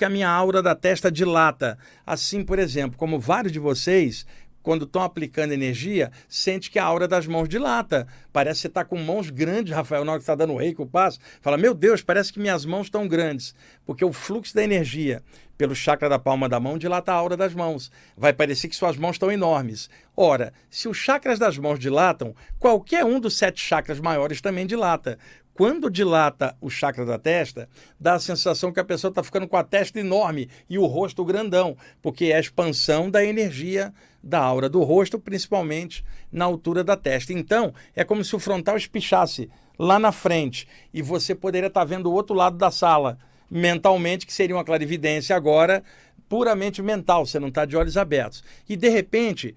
[0.00, 1.78] que a minha aura da testa dilata.
[2.06, 4.24] Assim, por exemplo, como vários de vocês,
[4.62, 8.06] quando estão aplicando energia, sente que a aura das mãos dilata.
[8.32, 10.82] Parece que você está com mãos grandes, Rafael, na hora que está dando rei que
[10.82, 11.18] o passo.
[11.40, 13.54] Fala, meu Deus, parece que minhas mãos estão grandes.
[13.84, 15.22] Porque o fluxo da energia
[15.60, 17.92] pelo chakra da palma da mão dilata a aura das mãos.
[18.16, 19.90] Vai parecer que suas mãos estão enormes.
[20.16, 25.18] Ora, se os chakras das mãos dilatam, qualquer um dos sete chakras maiores também dilata.
[25.52, 27.68] Quando dilata o chakra da testa,
[28.00, 31.22] dá a sensação que a pessoa está ficando com a testa enorme e o rosto
[31.22, 36.96] grandão, porque é a expansão da energia da aura do rosto, principalmente na altura da
[36.96, 37.32] testa.
[37.32, 42.10] Então, é como se o frontal espichasse lá na frente e você poderia estar vendo
[42.10, 43.18] o outro lado da sala
[43.50, 45.82] mentalmente, que seria uma clarividência agora
[46.28, 48.44] puramente mental, você não está de olhos abertos.
[48.68, 49.54] E de repente,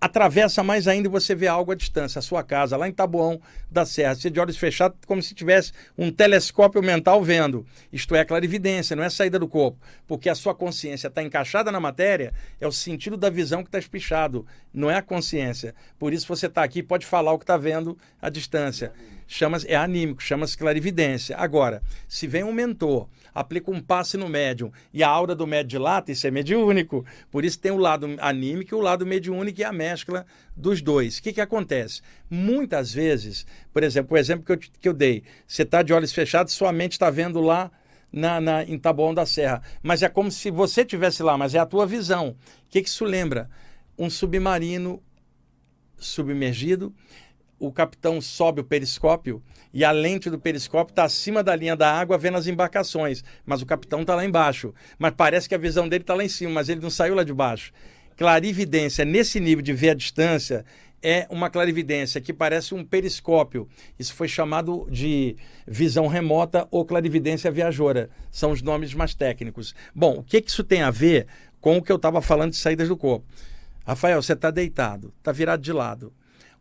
[0.00, 3.40] atravessa mais ainda e você vê algo à distância, a sua casa, lá em Taboão
[3.70, 4.14] da Serra.
[4.14, 7.66] Você de olhos fechados, como se tivesse um telescópio mental vendo.
[7.92, 9.78] Isto é clarividência, não é saída do corpo.
[10.06, 13.78] Porque a sua consciência está encaixada na matéria, é o sentido da visão que está
[13.78, 15.74] espichado, não é a consciência.
[15.98, 18.92] Por isso você está aqui pode falar o que está vendo à distância.
[19.30, 21.36] Chama é anímico, chama-se clarividência.
[21.36, 25.68] Agora, se vem um mentor aplica um passe no médium e a aura do médium
[25.68, 27.04] dilata, isso é mediúnico.
[27.30, 30.24] Por isso tem o lado anímico e o lado mediúnico e a mescla
[30.56, 31.18] dos dois.
[31.18, 32.00] O que, que acontece?
[32.30, 36.12] Muitas vezes, por exemplo, o exemplo que eu, que eu dei, você está de olhos
[36.12, 37.70] fechados, sua mente está vendo lá
[38.10, 39.62] na, na, em Taboão da Serra.
[39.82, 42.30] Mas é como se você tivesse lá, mas é a tua visão.
[42.30, 42.36] O
[42.70, 43.50] que, que isso lembra?
[43.98, 45.02] Um submarino
[45.98, 46.94] submergido
[47.58, 49.42] o capitão sobe o periscópio
[49.72, 53.60] e a lente do periscópio está acima da linha da água vendo as embarcações, mas
[53.60, 54.72] o capitão está lá embaixo.
[54.98, 57.24] Mas parece que a visão dele está lá em cima, mas ele não saiu lá
[57.24, 57.72] de baixo.
[58.16, 60.64] Clarividência nesse nível de ver a distância
[61.02, 63.68] é uma clarividência que parece um periscópio.
[63.98, 68.10] Isso foi chamado de visão remota ou clarividência viajora.
[68.30, 69.74] São os nomes mais técnicos.
[69.94, 71.26] Bom, o que, que isso tem a ver
[71.60, 73.26] com o que eu estava falando de saídas do corpo?
[73.86, 76.12] Rafael, você está deitado, está virado de lado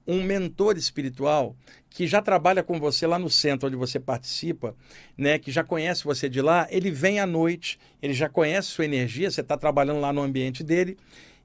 [0.07, 1.55] um mentor espiritual
[1.89, 4.75] que já trabalha com você lá no centro onde você participa,
[5.17, 8.85] né, que já conhece você de lá, ele vem à noite, ele já conhece sua
[8.85, 10.97] energia, você está trabalhando lá no ambiente dele,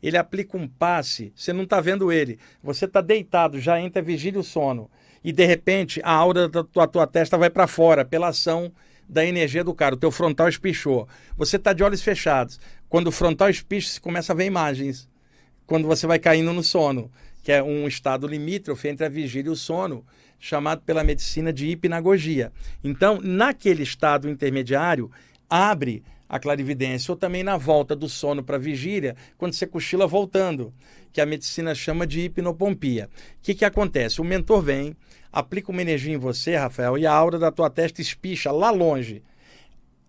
[0.03, 4.39] ele aplica um passe, você não está vendo ele, você está deitado, já entra vigília
[4.39, 4.91] o sono,
[5.25, 8.71] e de repente a aura da tua, tua testa vai para fora pela ação
[9.09, 11.09] da energia do cara, o teu frontal espichou.
[11.37, 12.59] Você está de olhos fechados.
[12.89, 15.09] Quando o frontal espicha, você começa a ver imagens.
[15.67, 17.11] Quando você vai caindo no sono
[17.43, 20.05] que é um estado limítrofe entre a vigília e o sono,
[20.39, 22.53] chamado pela medicina de hipnagogia.
[22.83, 25.11] Então, naquele estado intermediário,
[25.49, 30.07] abre a clarividência, ou também na volta do sono para a vigília, quando você cochila
[30.07, 30.73] voltando,
[31.13, 33.11] que a medicina chama de hipnopompia.
[33.39, 34.21] O que, que acontece?
[34.21, 34.97] O mentor vem,
[35.31, 39.23] aplica uma energia em você, Rafael, e a aura da tua testa espicha lá longe.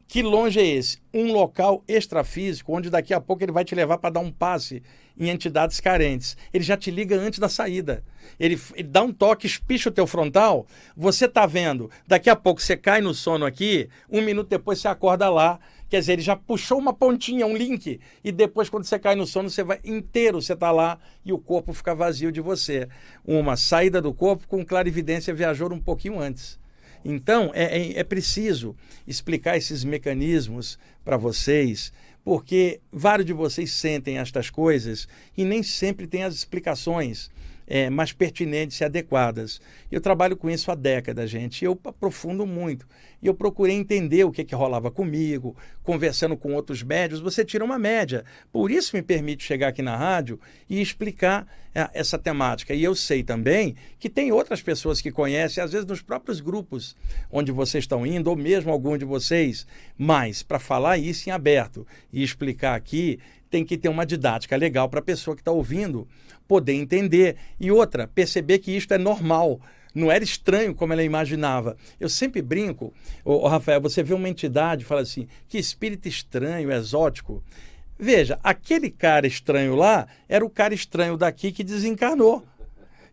[0.07, 0.99] Que longe é esse?
[1.13, 4.81] Um local extrafísico, onde daqui a pouco ele vai te levar para dar um passe
[5.17, 6.35] em entidades carentes.
[6.53, 8.03] Ele já te liga antes da saída.
[8.39, 12.61] Ele, ele dá um toque, espicha o teu frontal, você está vendo, daqui a pouco
[12.61, 15.59] você cai no sono aqui, um minuto depois você acorda lá.
[15.89, 19.27] Quer dizer, ele já puxou uma pontinha, um link, e depois, quando você cai no
[19.27, 22.87] sono, você vai inteiro, você está lá e o corpo fica vazio de você.
[23.23, 26.57] Uma saída do corpo com clarividência viajou um pouquinho antes.
[27.05, 34.17] Então, é, é, é preciso explicar esses mecanismos para vocês, porque vários de vocês sentem
[34.17, 35.07] estas coisas
[35.37, 37.29] e nem sempre têm as explicações
[37.67, 39.59] é, mais pertinentes e adequadas.
[39.91, 42.85] Eu trabalho com isso há décadas, gente, eu aprofundo muito.
[43.21, 47.63] E eu procurei entender o que, que rolava comigo, conversando com outros médios, você tira
[47.63, 48.25] uma média.
[48.51, 52.73] Por isso me permite chegar aqui na rádio e explicar é, essa temática.
[52.73, 56.95] E eu sei também que tem outras pessoas que conhecem, às vezes nos próprios grupos
[57.31, 59.65] onde vocês estão indo, ou mesmo algum de vocês,
[59.97, 63.19] mas para falar isso em aberto e explicar aqui,
[63.53, 66.07] tem que ter uma didática legal para a pessoa que está ouvindo
[66.47, 67.35] poder entender.
[67.59, 69.61] E outra, perceber que isto é normal.
[69.93, 71.77] Não era estranho como ela imaginava.
[71.99, 72.91] Eu sempre brinco,
[73.23, 77.43] ô Rafael, você vê uma entidade e fala assim, que espírito estranho, exótico.
[77.99, 82.43] Veja, aquele cara estranho lá era o cara estranho daqui que desencarnou.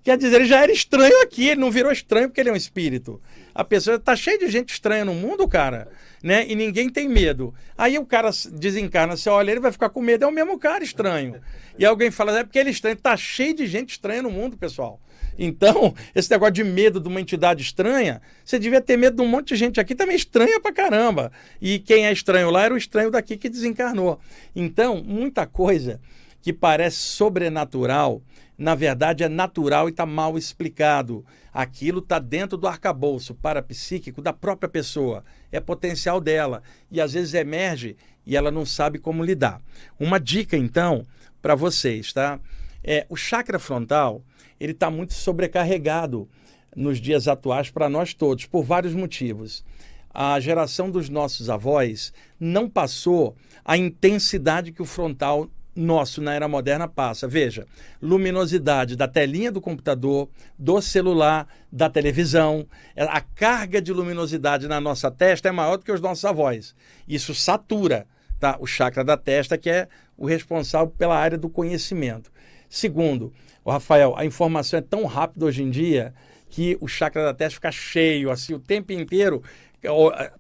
[0.03, 2.57] Quer dizer, ele já era estranho aqui, ele não virou estranho porque ele é um
[2.57, 3.21] espírito.
[3.55, 5.89] A pessoa tá cheia de gente estranha no mundo, cara,
[6.23, 6.47] né?
[6.49, 7.53] E ninguém tem medo.
[7.77, 10.83] Aí o cara desencarna, você olha, ele vai ficar com medo, é o mesmo cara
[10.83, 11.41] estranho.
[11.79, 14.57] E alguém fala, é porque ele é estranho, tá cheio de gente estranha no mundo,
[14.57, 15.01] pessoal.
[15.39, 19.29] Então, esse negócio de medo de uma entidade estranha, você devia ter medo de um
[19.29, 21.31] monte de gente aqui também estranha pra caramba.
[21.61, 24.19] E quem é estranho lá era o estranho daqui que desencarnou.
[24.57, 26.01] Então, muita coisa
[26.43, 28.23] que parece sobrenatural,
[28.61, 31.25] na verdade é natural e está mal explicado.
[31.51, 37.33] Aquilo está dentro do arcabouço parapsíquico da própria pessoa, é potencial dela e às vezes
[37.33, 37.97] emerge
[38.27, 39.63] e ela não sabe como lidar.
[39.99, 41.07] Uma dica então
[41.41, 42.39] para vocês, tá?
[42.85, 44.23] É, o chakra frontal
[44.61, 46.29] ele está muito sobrecarregado
[46.77, 49.65] nos dias atuais para nós todos por vários motivos.
[50.13, 53.35] A geração dos nossos avós não passou
[53.65, 57.29] a intensidade que o frontal nosso na era moderna passa.
[57.29, 57.67] Veja,
[58.03, 62.67] luminosidade da telinha do computador, do celular, da televisão.
[62.95, 66.75] É, a carga de luminosidade na nossa testa é maior do que os nossos avós.
[67.09, 68.07] Isso satura
[68.39, 68.57] tá?
[68.59, 72.33] o chakra da testa, que é o responsável pela área do conhecimento.
[72.69, 73.33] Segundo,
[73.65, 76.15] o Rafael, a informação é tão rápida hoje em dia
[76.51, 79.43] que o chakra da testa fica cheio, assim, o tempo inteiro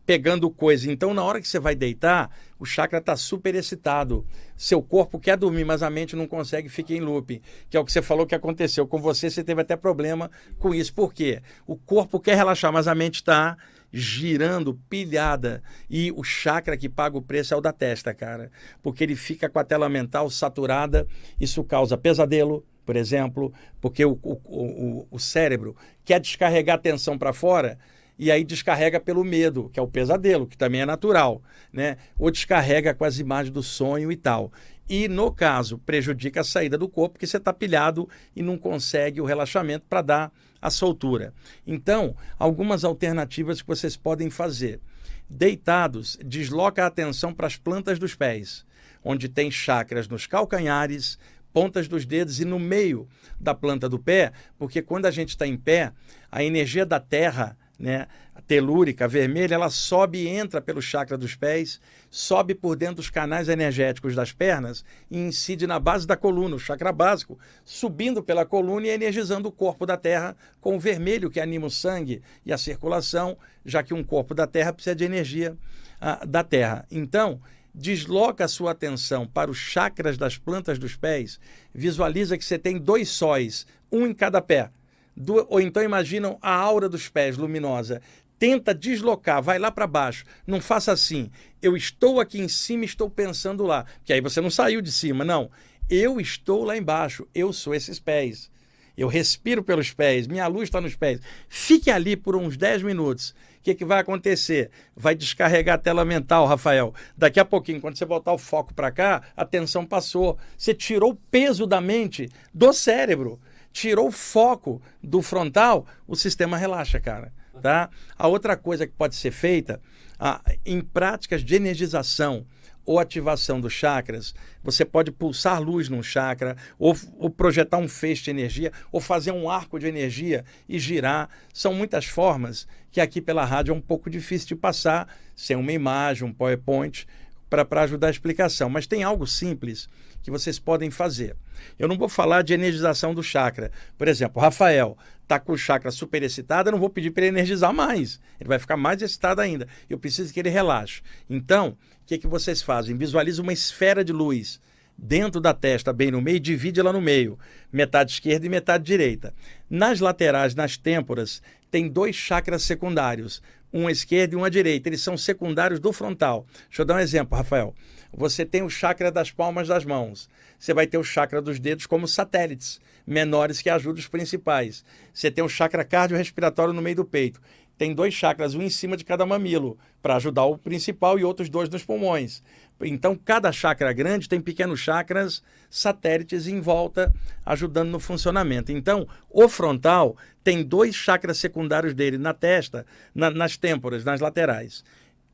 [0.04, 0.90] pegando coisa.
[0.92, 4.26] Então, na hora que você vai deitar, o chakra está super excitado.
[4.54, 7.40] Seu corpo quer dormir, mas a mente não consegue, fica em loop.
[7.70, 10.74] Que é o que você falou que aconteceu com você, você teve até problema com
[10.74, 10.92] isso.
[10.92, 11.40] Por quê?
[11.66, 13.56] O corpo quer relaxar, mas a mente está
[13.90, 15.62] girando, pilhada.
[15.88, 18.50] E o chakra que paga o preço é o da testa, cara.
[18.82, 21.06] Porque ele fica com a tela mental saturada.
[21.40, 27.16] Isso causa pesadelo, por exemplo, porque o, o, o, o cérebro quer descarregar a tensão
[27.16, 27.78] para fora
[28.18, 31.40] e aí descarrega pelo medo, que é o pesadelo, que também é natural,
[31.72, 31.98] né?
[32.18, 34.52] Ou descarrega com as imagens do sonho e tal.
[34.88, 39.20] E, no caso, prejudica a saída do corpo, porque você está pilhado e não consegue
[39.20, 41.32] o relaxamento para dar a soltura.
[41.64, 44.80] Então, algumas alternativas que vocês podem fazer.
[45.28, 48.66] Deitados, desloca a atenção para as plantas dos pés,
[49.04, 51.16] onde tem chakras nos calcanhares,
[51.52, 55.46] pontas dos dedos e no meio da planta do pé, porque quando a gente está
[55.46, 55.92] em pé,
[56.30, 58.06] a energia da terra né,
[58.46, 61.80] telúrica, vermelha, ela sobe e entra pelo chakra dos pés,
[62.10, 66.58] sobe por dentro dos canais energéticos das pernas e incide na base da coluna, o
[66.58, 71.40] chakra básico, subindo pela coluna e energizando o corpo da Terra com o vermelho que
[71.40, 75.56] anima o sangue e a circulação, já que um corpo da Terra precisa de energia
[76.00, 76.84] ah, da Terra.
[76.90, 77.40] Então,
[77.74, 81.38] desloca a sua atenção para os chakras das plantas dos pés,
[81.74, 84.70] visualiza que você tem dois sóis, um em cada pé
[85.16, 88.00] do, ou então imaginam a aura dos pés luminosa.
[88.38, 90.24] Tenta deslocar, vai lá para baixo.
[90.46, 91.30] Não faça assim.
[91.60, 93.84] Eu estou aqui em cima, estou pensando lá.
[94.02, 95.50] Que aí você não saiu de cima, não.
[95.90, 97.28] Eu estou lá embaixo.
[97.34, 98.50] Eu sou esses pés.
[98.96, 101.20] Eu respiro pelos pés, minha luz está nos pés.
[101.48, 103.30] Fique ali por uns 10 minutos.
[103.30, 104.70] O que, que vai acontecer?
[104.96, 106.94] Vai descarregar a tela mental, Rafael.
[107.16, 110.38] Daqui a pouquinho, quando você botar o foco para cá, a tensão passou.
[110.56, 113.38] Você tirou o peso da mente do cérebro
[113.72, 117.32] tirou o foco do frontal, o sistema relaxa, cara.
[117.62, 117.90] Tá?
[118.16, 119.80] A outra coisa que pode ser feita
[120.18, 122.46] ah, em práticas de energização
[122.90, 124.34] ou ativação dos chakras,
[124.64, 129.30] você pode pulsar luz num chakra, ou, ou, projetar um feixe de energia, ou fazer
[129.30, 131.30] um arco de energia e girar.
[131.54, 135.70] São muitas formas que aqui pela rádio é um pouco difícil de passar sem uma
[135.70, 137.06] imagem, um PowerPoint,
[137.50, 138.70] para ajudar a explicação.
[138.70, 139.88] Mas tem algo simples
[140.22, 141.36] que vocês podem fazer.
[141.78, 143.70] Eu não vou falar de energização do chakra.
[143.98, 147.36] Por exemplo, Rafael está com o chakra super excitado, eu não vou pedir para ele
[147.36, 148.20] energizar mais.
[148.40, 149.66] Ele vai ficar mais excitado ainda.
[149.88, 151.02] Eu preciso que ele relaxe.
[151.28, 152.96] Então, o que, que vocês fazem?
[152.96, 154.60] Visualize uma esfera de luz
[155.02, 157.38] dentro da testa, bem no meio, divide ela no meio,
[157.72, 159.32] metade esquerda e metade direita.
[159.68, 163.40] Nas laterais, nas têmporas, tem dois chakras secundários,
[163.72, 164.88] um à esquerda e um à direita.
[164.88, 166.46] Eles são secundários do frontal.
[166.68, 167.74] Deixa eu dar um exemplo, Rafael.
[168.12, 170.28] Você tem o chakra das palmas das mãos.
[170.58, 174.84] Você vai ter o chakra dos dedos como satélites menores que ajudam os principais.
[175.12, 177.40] Você tem o chakra cardiorrespiratório no meio do peito.
[177.80, 181.48] Tem dois chakras, um em cima de cada mamilo, para ajudar o principal e outros
[181.48, 182.42] dois nos pulmões.
[182.82, 187.10] Então, cada chakra grande tem pequenos chakras satélites em volta,
[187.42, 188.70] ajudando no funcionamento.
[188.70, 190.14] Então, o frontal
[190.44, 194.84] tem dois chakras secundários dele na testa, na, nas têmporas, nas laterais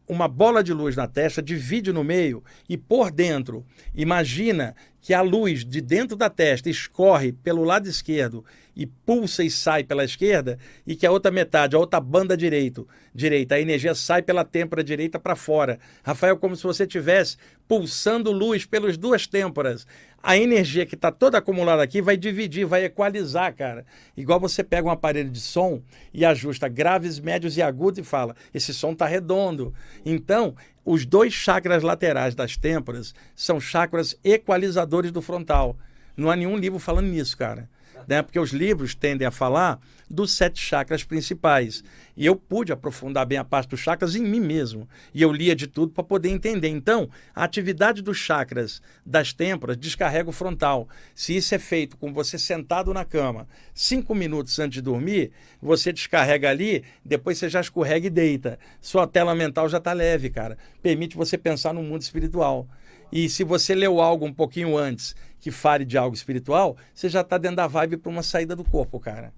[0.09, 4.75] uma bola de luz na testa, divide no meio e por dentro, imagina
[5.07, 8.45] que a luz de dentro da testa escorre pelo lado esquerdo
[8.75, 12.89] e pulsa e sai pela esquerda, e que a outra metade, a outra banda direito,
[13.15, 15.79] direita, a energia sai pela têmpora direita para fora.
[16.03, 17.37] Rafael, como se você tivesse
[17.69, 19.87] pulsando luz pelas duas têmporas.
[20.21, 23.87] A energia que está toda acumulada aqui vai dividir, vai equalizar, cara.
[24.17, 25.81] Igual você pega um aparelho de som
[26.13, 29.73] e ajusta graves, médios e agudos e fala: esse som está redondo.
[30.05, 30.57] Então,
[30.87, 35.77] os dois chakras laterais das têmporas são chakras equalizadores do frontal.
[36.17, 37.69] Não há nenhum livro falando nisso, cara
[38.09, 38.23] né?
[38.23, 41.83] porque os livros tendem a falar dos sete chakras principais.
[42.17, 44.89] E eu pude aprofundar bem a parte dos chakras em mim mesmo.
[45.13, 46.69] E eu lia de tudo para poder entender.
[46.69, 50.89] Então, a atividade dos chakras das têmporas descarrega o frontal.
[51.15, 55.93] Se isso é feito com você sentado na cama, cinco minutos antes de dormir, você
[55.93, 58.59] descarrega ali, depois você já escorrega e deita.
[58.81, 60.57] Sua tela mental já está leve, cara.
[60.83, 62.69] Permite você pensar no mundo espiritual.
[63.11, 67.21] E se você leu algo um pouquinho antes que fale de algo espiritual, você já
[67.21, 69.33] está dentro da vibe para uma saída do corpo, cara.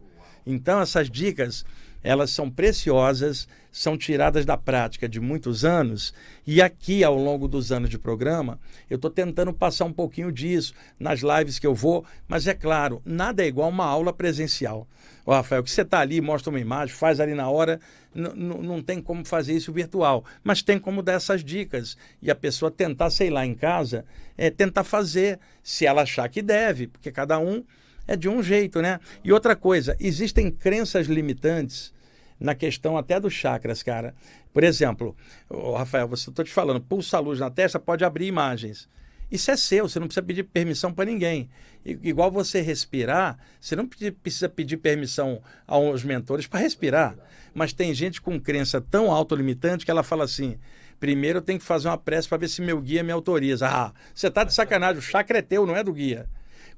[0.46, 1.64] Então, essas dicas,
[2.02, 6.14] elas são preciosas, são tiradas da prática de muitos anos,
[6.46, 10.74] e aqui, ao longo dos anos de programa, eu estou tentando passar um pouquinho disso
[10.98, 14.86] nas lives que eu vou, mas é claro, nada é igual uma aula presencial.
[15.24, 17.78] Ô, Rafael, que você está ali, mostra uma imagem, faz ali na hora,
[18.14, 22.70] não tem como fazer isso virtual, mas tem como dar essas dicas e a pessoa
[22.70, 24.04] tentar, sei lá, em casa,
[24.36, 27.62] é, tentar fazer, se ela achar que deve, porque cada um
[28.08, 28.98] é de um jeito, né?
[29.22, 31.92] E outra coisa, existem crenças limitantes
[32.40, 34.14] na questão até dos chakras, cara.
[34.52, 35.14] Por exemplo,
[35.48, 38.88] oh, Rafael, você estou te falando, pulsa a luz na testa pode abrir imagens.
[39.30, 41.50] Isso é seu, você não precisa pedir permissão para ninguém.
[41.84, 47.14] igual você respirar, você não precisa pedir permissão aos mentores para respirar.
[47.52, 50.58] Mas tem gente com crença tão autolimitante que ela fala assim:
[50.98, 53.68] primeiro eu tenho que fazer uma prece para ver se meu guia me autoriza.
[53.68, 56.26] Ah, você está de sacanagem, o chakra é teu, não é do guia.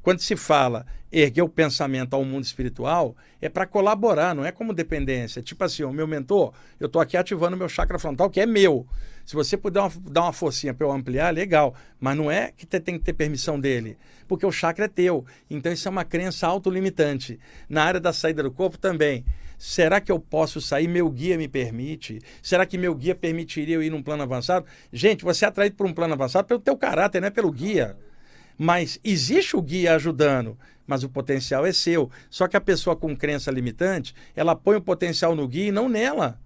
[0.03, 4.73] Quando se fala erguer o pensamento ao mundo espiritual, é para colaborar, não é como
[4.73, 5.43] dependência.
[5.43, 8.87] Tipo assim, o meu mentor, eu estou aqui ativando meu chakra frontal, que é meu.
[9.27, 11.75] Se você puder uma, dar uma forcinha para eu ampliar, legal.
[11.99, 13.99] Mas não é que tem que ter permissão dele,
[14.29, 15.25] porque o chakra é teu.
[15.49, 17.39] Então isso é uma crença autolimitante.
[17.69, 19.25] Na área da saída do corpo também.
[19.59, 20.89] Será que eu posso sair?
[20.89, 22.19] Meu guia me permite?
[22.43, 24.65] Será que meu guia permitiria eu ir num plano avançado?
[24.91, 27.95] Gente, você é atraído por um plano avançado pelo teu caráter, não é pelo guia.
[28.57, 32.11] Mas existe o guia ajudando, mas o potencial é seu.
[32.29, 35.89] Só que a pessoa com crença limitante, ela põe o potencial no guia e não
[35.89, 36.39] nela.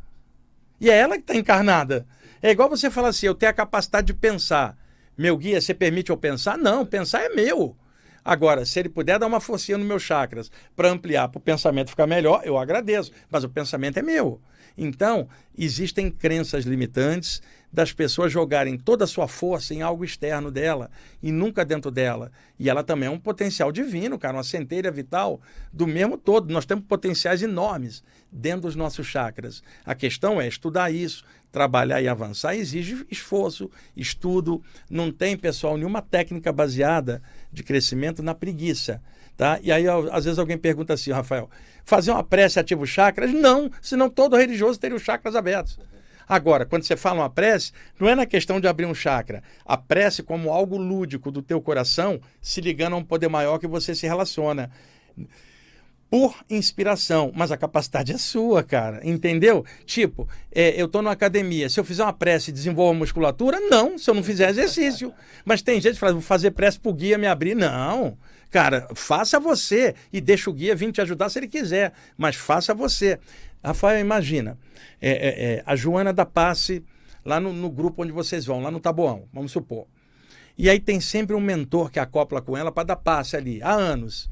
[0.81, 2.07] E é ela que está encarnada.
[2.43, 4.77] É igual você falar assim: eu tenho a capacidade de pensar.
[5.17, 6.59] Meu guia, você permite eu pensar?
[6.59, 7.77] Não, pensar é meu.
[8.25, 11.91] Agora, se ele puder dar uma forcinha nos meus chakras para ampliar, para o pensamento
[11.91, 13.13] ficar melhor, eu agradeço.
[13.31, 14.41] Mas o pensamento é meu.
[14.77, 17.41] Então, existem crenças limitantes
[17.75, 20.89] das pessoas jogarem toda a sua força em algo externo dela
[21.21, 22.31] e nunca dentro dela.
[22.57, 25.41] E ela também é um potencial divino, cara, uma centelha vital
[25.73, 26.53] do mesmo todo.
[26.53, 29.61] Nós temos potenciais enormes dentro dos nossos chakras.
[29.85, 34.63] A questão é estudar isso, trabalhar e avançar exige esforço, estudo.
[34.89, 37.21] Não tem, pessoal, nenhuma técnica baseada
[37.53, 39.03] de crescimento na preguiça.
[39.37, 39.59] Tá?
[39.63, 41.51] E aí, às vezes, alguém pergunta assim, Rafael,
[41.85, 43.33] fazer uma prece ativa os chakras?
[43.33, 45.79] Não, senão todo religioso teria os chakras abertos.
[46.27, 49.43] Agora, quando você fala uma prece, não é na questão de abrir um chakra.
[49.65, 53.67] A prece como algo lúdico do teu coração, se ligando a um poder maior que
[53.67, 54.71] você se relaciona.
[56.09, 59.01] Por inspiração, mas a capacidade é sua, cara.
[59.03, 59.65] Entendeu?
[59.85, 61.69] Tipo, é, eu estou na academia.
[61.69, 63.99] Se eu fizer uma prece desenvolver a musculatura, não.
[63.99, 65.13] Se eu não fizer exercício.
[65.45, 67.57] Mas tem gente que fala, vou fazer prece para o guia me abrir.
[67.57, 68.17] Não.
[68.55, 72.73] Cara, faça você e deixa o guia vir te ajudar se ele quiser, mas faça
[72.73, 73.19] você.
[73.65, 74.57] Rafael, imagina,
[75.03, 76.81] é, é, é, a Joana da Passe,
[77.25, 79.89] lá no, no, grupo onde vocês vão, lá no Taboão, vamos supor.
[80.57, 83.73] E aí tem sempre um mentor que acopla com ela para dar passe ali, há
[83.73, 84.31] anos.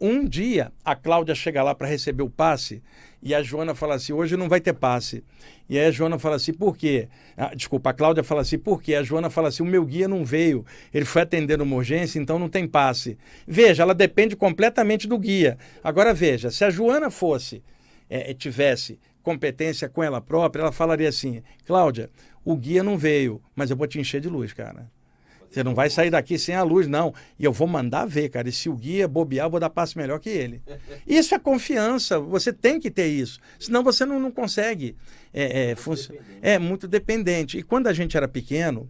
[0.00, 2.82] Um dia, a Cláudia chega lá para receber o passe
[3.20, 5.24] e a Joana fala assim: hoje não vai ter passe.
[5.68, 7.08] E aí a Joana fala assim: por quê?
[7.36, 8.94] Ah, desculpa, a Cláudia fala assim: por quê?
[8.94, 12.38] A Joana fala assim: o meu guia não veio, ele foi atender uma urgência, então
[12.38, 13.18] não tem passe.
[13.46, 15.58] Veja, ela depende completamente do guia.
[15.82, 17.62] Agora veja, se a Joana fosse
[18.08, 22.08] é, tivesse competência com ela própria, ela falaria assim: Cláudia,
[22.44, 24.88] o guia não veio, mas eu vou te encher de luz, cara.
[25.50, 27.14] Você não vai sair daqui sem a luz, não.
[27.38, 28.48] E eu vou mandar ver, cara.
[28.48, 30.62] E se o guia bobear, eu vou dar passo melhor que ele.
[31.06, 32.18] Isso é confiança.
[32.20, 33.40] Você tem que ter isso.
[33.58, 34.94] Senão você não, não consegue.
[35.32, 35.74] É,
[36.42, 37.58] é, é muito dependente.
[37.58, 38.88] E quando a gente era pequeno,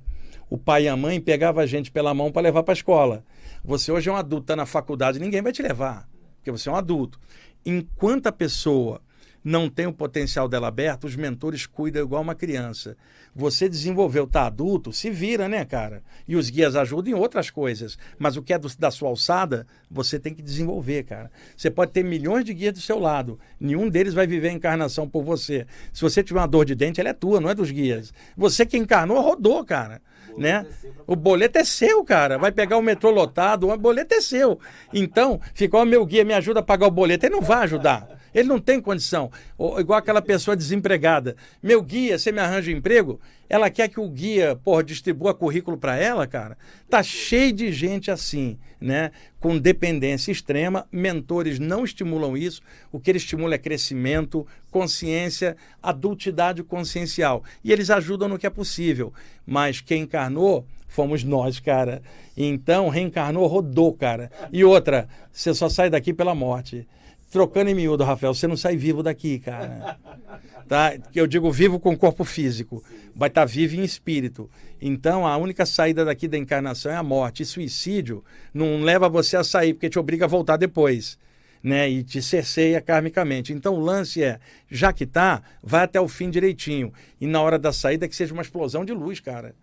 [0.51, 3.25] o pai e a mãe pegavam a gente pela mão para levar para a escola.
[3.65, 6.73] Você hoje é um adulto, está na faculdade, ninguém vai te levar, porque você é
[6.73, 7.21] um adulto.
[7.67, 9.01] Enquanto a pessoa
[9.43, 12.97] não tem o potencial dela aberto, os mentores cuidam igual uma criança.
[13.35, 16.03] Você desenvolveu, tá adulto, se vira, né, cara?
[16.27, 17.97] E os guias ajudam em outras coisas.
[18.19, 21.31] Mas o que é do, da sua alçada, você tem que desenvolver, cara.
[21.57, 23.39] Você pode ter milhões de guias do seu lado.
[23.61, 25.67] Nenhum deles vai viver a encarnação por você.
[25.93, 28.13] Se você tiver uma dor de dente, ela é tua, não é dos guias.
[28.37, 30.03] Você que encarnou, rodou, cara.
[30.37, 30.67] né?
[31.07, 32.39] O boleto é seu, cara.
[32.39, 34.59] Vai pegar o metrô lotado, o boleto é seu.
[34.93, 37.27] Então, ficou meu guia, me ajuda a pagar o boleto.
[37.27, 38.18] Ele não vai ajudar.
[38.35, 39.31] Ele não tem condição.
[39.57, 41.37] Ou, igual aquela pessoa desempregada.
[41.63, 43.21] Meu guia, você me arranja um emprego?
[43.49, 46.57] Ela quer que o guia, porra, distribua currículo para ela, cara.
[46.89, 49.11] Tá cheio de gente assim, né?
[49.41, 50.87] Com dependência extrema.
[50.93, 52.61] Mentores não estimulam isso.
[52.93, 57.43] O que ele estimula é crescimento, consciência, adultidade consciencial.
[57.65, 59.13] E eles ajudam no que é possível.
[59.47, 62.03] Mas quem encarnou fomos nós, cara.
[62.37, 64.31] Então, reencarnou, rodou, cara.
[64.53, 66.87] E outra, você só sai daqui pela morte
[67.31, 69.99] trocando em miúdo, Rafael, você não sai vivo daqui, cara.
[70.67, 70.95] Tá?
[71.15, 74.51] Eu digo vivo com corpo físico, vai estar tá vivo em espírito.
[74.81, 77.43] Então, a única saída daqui da encarnação é a morte.
[77.43, 78.23] E suicídio
[78.53, 81.19] não leva você a sair, porque te obriga a voltar depois.
[81.61, 83.53] Né, e te cerceia karmicamente.
[83.53, 84.39] Então o lance é,
[84.71, 86.93] já que tá, vai até o fim direitinho.
[87.21, 89.57] E na hora da saída que seja uma explosão de luz, cara.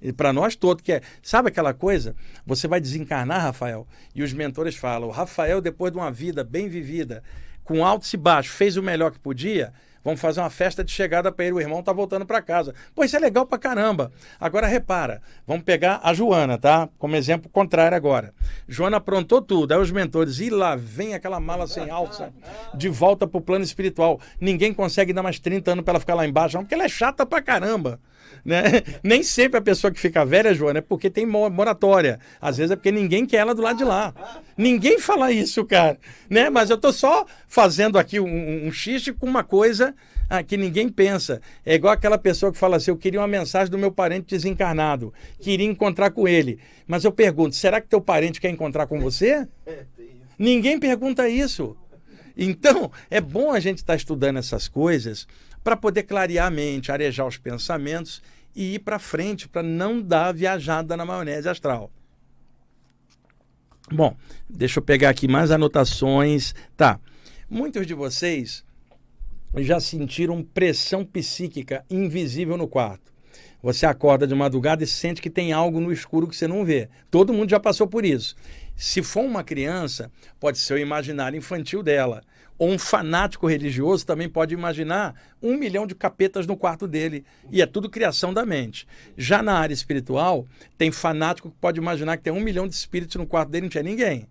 [0.00, 2.14] E para nós todos, que é, sabe aquela coisa?
[2.46, 7.22] Você vai desencarnar, Rafael, e os mentores falam: Rafael, depois de uma vida bem vivida,
[7.64, 9.72] com altos e baixos, fez o melhor que podia.
[10.08, 11.54] Vamos fazer uma festa de chegada para ele.
[11.54, 12.74] O irmão tá voltando para casa.
[12.94, 14.10] Pô, isso é legal para caramba.
[14.40, 16.88] Agora repara, vamos pegar a Joana, tá?
[16.98, 18.32] Como exemplo contrário agora.
[18.66, 19.72] Joana aprontou tudo.
[19.72, 22.32] Aí os mentores, e lá vem aquela mala sem alça
[22.74, 24.20] de volta pro plano espiritual.
[24.40, 26.88] Ninguém consegue dar mais 30 anos para ela ficar lá embaixo, não, porque ela é
[26.88, 28.00] chata pra caramba.
[28.44, 28.62] Né?
[29.02, 32.18] Nem sempre a pessoa que fica velha, Joana, é porque tem moratória.
[32.40, 34.14] Às vezes é porque ninguém quer ela do lado de lá.
[34.56, 35.98] Ninguém fala isso, cara.
[36.28, 36.50] Né?
[36.50, 39.94] Mas eu estou só fazendo aqui um, um xixi com uma coisa
[40.28, 41.40] ah, que ninguém pensa.
[41.64, 45.12] É igual aquela pessoa que fala assim: eu queria uma mensagem do meu parente desencarnado,
[45.40, 46.58] queria encontrar com ele.
[46.86, 49.46] Mas eu pergunto: será que teu parente quer encontrar com você?
[50.38, 51.76] Ninguém pergunta isso.
[52.36, 55.26] Então, é bom a gente estar tá estudando essas coisas
[55.68, 58.22] para poder clarear a mente, arejar os pensamentos
[58.56, 61.90] e ir para frente, para não dar viajada na maionese astral.
[63.92, 64.16] Bom,
[64.48, 66.54] deixa eu pegar aqui mais anotações.
[66.74, 66.98] Tá.
[67.50, 68.64] Muitos de vocês
[69.58, 73.12] já sentiram pressão psíquica invisível no quarto.
[73.62, 76.88] Você acorda de madrugada e sente que tem algo no escuro que você não vê.
[77.10, 78.34] Todo mundo já passou por isso.
[78.74, 80.10] Se for uma criança,
[80.40, 82.22] pode ser o imaginário infantil dela.
[82.58, 87.24] Ou um fanático religioso também pode imaginar um milhão de capetas no quarto dele.
[87.52, 88.86] E é tudo criação da mente.
[89.16, 90.44] Já na área espiritual,
[90.76, 93.66] tem fanático que pode imaginar que tem um milhão de espíritos no quarto dele e
[93.66, 94.28] não tinha ninguém.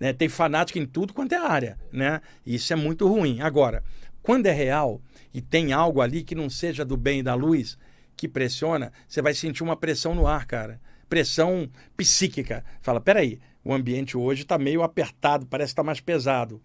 [0.00, 0.14] Né?
[0.14, 1.76] Tem fanático em tudo quanto é área.
[1.92, 2.22] Né?
[2.46, 3.42] Isso é muito ruim.
[3.42, 3.84] Agora,
[4.22, 5.02] quando é real
[5.34, 7.76] e tem algo ali que não seja do bem e da luz,
[8.16, 10.80] que pressiona, você vai sentir uma pressão no ar, cara.
[11.06, 12.64] Pressão psíquica.
[12.80, 16.60] Fala, peraí, o ambiente hoje está meio apertado, parece estar tá mais pesado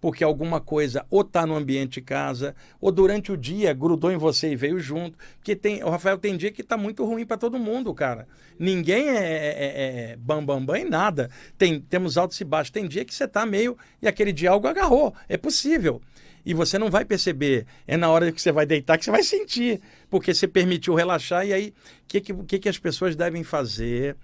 [0.00, 4.16] porque alguma coisa ou está no ambiente de casa, ou durante o dia grudou em
[4.16, 5.18] você e veio junto.
[5.36, 8.26] Porque tem, o Rafael tem dia que está muito ruim para todo mundo, cara.
[8.58, 11.30] Ninguém é, é, é, é bam, bam, bam em nada.
[11.56, 12.70] Tem, temos altos e baixos.
[12.70, 15.14] Tem dia que você está meio e aquele dia algo agarrou.
[15.28, 16.00] É possível.
[16.44, 17.66] E você não vai perceber.
[17.86, 19.80] É na hora que você vai deitar que você vai sentir.
[20.08, 21.46] Porque você permitiu relaxar.
[21.46, 24.16] E aí, o que, que, que as pessoas devem fazer?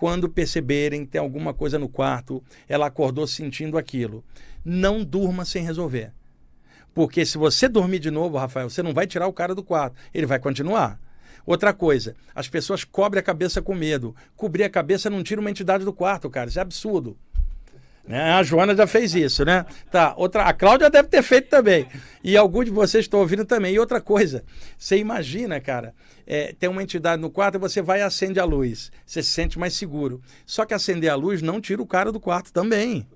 [0.00, 4.24] Quando perceberem que tem alguma coisa no quarto, ela acordou sentindo aquilo
[4.64, 6.10] não durma sem resolver.
[6.94, 9.94] Porque se você dormir de novo, Rafael, você não vai tirar o cara do quarto,
[10.12, 10.98] ele vai continuar.
[11.46, 14.16] Outra coisa, as pessoas cobrem a cabeça com medo.
[14.36, 16.48] Cobrir a cabeça não tira uma entidade do quarto, cara.
[16.48, 17.16] Isso é absurdo.
[18.10, 18.32] Né?
[18.32, 19.64] A Joana já fez isso, né?
[19.88, 21.86] Tá, outra, a Cláudia deve ter feito também.
[22.24, 23.72] E alguns de vocês estão ouvindo também.
[23.72, 24.42] E outra coisa,
[24.76, 25.94] você imagina, cara,
[26.26, 28.90] é, tem uma entidade no quarto e você vai e acende a luz.
[29.06, 30.20] Você se sente mais seguro.
[30.44, 33.06] Só que acender a luz não tira o cara do quarto também.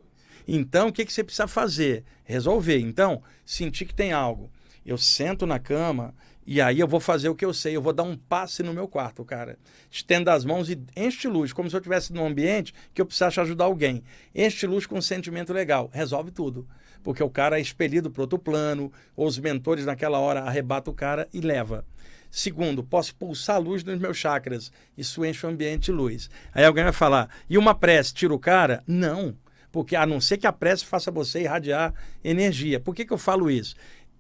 [0.47, 2.05] Então, o que, que você precisa fazer?
[2.23, 2.79] Resolver.
[2.79, 4.49] Então, sentir que tem algo.
[4.87, 6.15] Eu sento na cama
[6.47, 7.75] e aí eu vou fazer o que eu sei.
[7.75, 9.59] Eu vou dar um passe no meu quarto, cara.
[9.91, 13.41] Estenda as mãos e enche luz, como se eu estivesse num ambiente que eu precisasse
[13.41, 14.03] ajudar alguém.
[14.35, 15.91] Enche luz com um sentimento legal.
[15.93, 16.69] Resolve tudo.
[17.03, 20.97] Porque o cara é expelido para outro plano, ou os mentores naquela hora arrebatam o
[20.97, 21.85] cara e leva.
[22.31, 24.73] Segundo, posso pulsar luz nos meus chakras.
[24.97, 26.29] Isso enche o ambiente de luz.
[26.53, 28.83] Aí alguém vai falar, e uma prece tira o cara?
[28.87, 29.37] Não
[29.75, 31.93] porque a não ser que a prece faça você irradiar
[32.23, 32.79] energia.
[32.79, 33.75] Por que, que eu falo isso?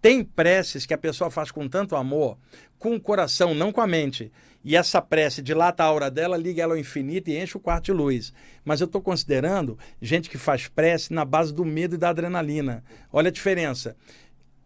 [0.04, 2.36] Tem preces que a pessoa faz com tanto amor,
[2.78, 4.30] com o coração, não com a mente.
[4.62, 7.86] E essa prece dilata a aura dela, liga ela ao infinito e enche o quarto
[7.86, 8.30] de luz.
[8.66, 12.84] Mas eu estou considerando gente que faz prece na base do medo e da adrenalina.
[13.10, 13.96] Olha a diferença.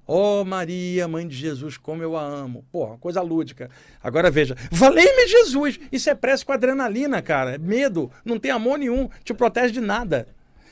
[0.08, 2.64] Ó oh, Maria, mãe de Jesus, como eu a amo.
[2.72, 3.70] Pô, coisa lúdica.
[4.02, 5.78] Agora veja, valei-me Jesus.
[5.92, 7.54] Isso é prece com adrenalina, cara.
[7.54, 8.10] É medo.
[8.24, 9.08] Não tem amor nenhum.
[9.22, 10.26] Te protege de nada.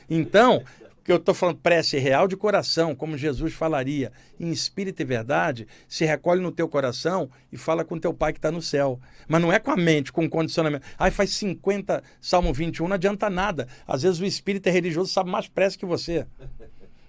[0.09, 0.61] Então,
[1.07, 5.65] que eu estou falando prece real de coração, como Jesus falaria, em espírito e verdade,
[5.87, 8.99] se recolhe no teu coração e fala com teu pai que está no céu.
[9.25, 10.85] Mas não é com a mente, com o condicionamento.
[10.99, 13.69] Ai, faz 50, Salmo 21, não adianta nada.
[13.87, 16.27] Às vezes o espírito é religioso sabe mais prece que você.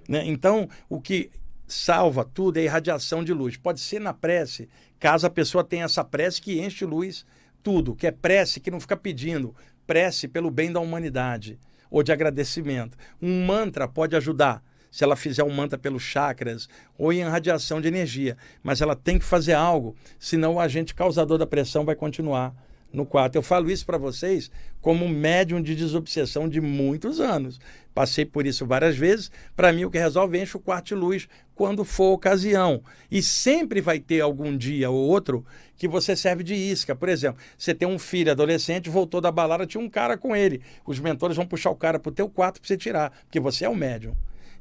[0.09, 0.23] Né?
[0.25, 1.31] Então, o que
[1.67, 3.59] salva tudo é a irradiação de luz.
[3.59, 7.27] Pode ser na prece, caso a pessoa tenha essa prece que enche luz
[7.63, 9.55] tudo, que é prece que não fica pedindo,
[9.87, 11.59] prece pelo bem da humanidade
[11.91, 12.97] ou de agradecimento.
[13.21, 17.89] Um mantra pode ajudar, se ela fizer um mantra pelos chakras ou em radiação de
[17.89, 22.55] energia, mas ela tem que fazer algo, senão o agente causador da pressão vai continuar
[22.93, 23.37] no quarto.
[23.37, 27.61] Eu falo isso para vocês como médium de desobsessão de muitos anos.
[27.95, 29.31] Passei por isso várias vezes.
[29.57, 32.83] Para mim, o que resolve é enche o quarto de luz quando for ocasião.
[33.11, 35.45] E sempre vai ter algum dia ou outro
[35.77, 36.95] que você serve de isca.
[36.95, 40.63] Por exemplo, você tem um filho adolescente, voltou da balada, tinha um cara com ele.
[40.87, 43.65] Os mentores vão puxar o cara para o teu quarto para você tirar, porque você
[43.65, 44.15] é o médium.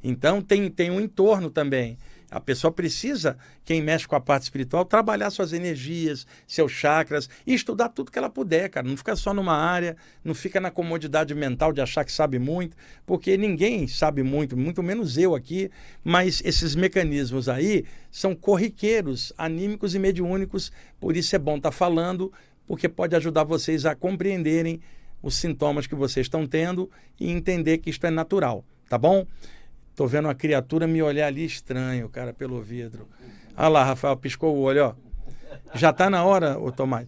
[0.03, 1.97] Então tem, tem um entorno também.
[2.29, 7.53] A pessoa precisa, quem mexe com a parte espiritual, trabalhar suas energias, seus chakras e
[7.53, 8.85] estudar tudo que ela puder, cara.
[8.85, 12.75] Não fica só numa área, não fica na comodidade mental de achar que sabe muito,
[13.05, 15.71] porque ninguém sabe muito, muito menos eu aqui,
[16.03, 20.69] mas esses mecanismos aí são corriqueiros, anímicos e mediúnicos,
[20.99, 22.31] por isso é bom estar tá falando,
[22.67, 24.81] porque pode ajudar vocês a compreenderem
[25.23, 29.25] os sintomas que vocês estão tendo e entender que isto é natural, tá bom?
[29.97, 33.07] Tô vendo uma criatura me olhar ali estranho, cara, pelo vidro.
[33.57, 34.93] Olha lá, Rafael, piscou o olho, ó.
[35.73, 37.07] Já tá na hora, ô Tomás.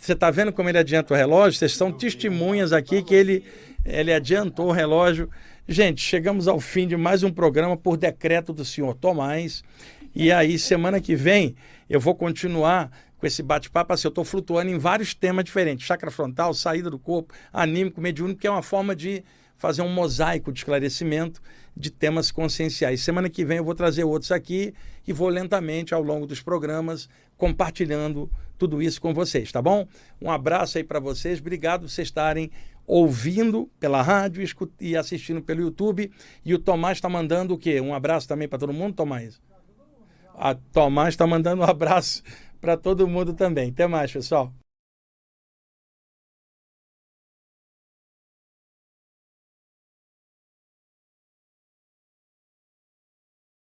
[0.00, 1.58] Você tá vendo como ele adianta o relógio?
[1.58, 3.44] Vocês são testemunhas aqui que ele,
[3.84, 5.28] ele adiantou o relógio.
[5.68, 9.62] Gente, chegamos ao fim de mais um programa por decreto do senhor Tomás.
[10.14, 11.54] E aí, semana que vem,
[11.86, 13.92] eu vou continuar com esse bate-papo.
[13.92, 18.40] Assim, eu estou flutuando em vários temas diferentes: chakra frontal, saída do corpo, anímico, mediúnico,
[18.40, 19.22] que é uma forma de
[19.58, 21.42] fazer um mosaico de esclarecimento
[21.76, 23.00] de temas conscienciais.
[23.00, 24.74] Semana que vem eu vou trazer outros aqui
[25.06, 29.86] e vou lentamente, ao longo dos programas, compartilhando tudo isso com vocês, tá bom?
[30.20, 32.50] Um abraço aí para vocês, obrigado por vocês estarem
[32.86, 34.44] ouvindo pela rádio
[34.80, 36.10] e assistindo pelo YouTube.
[36.44, 37.80] E o Tomás está mandando o quê?
[37.80, 39.40] Um abraço também para todo mundo, Tomás?
[40.34, 42.22] A Tomás está mandando um abraço
[42.60, 43.70] para todo mundo também.
[43.70, 44.52] Até mais, pessoal.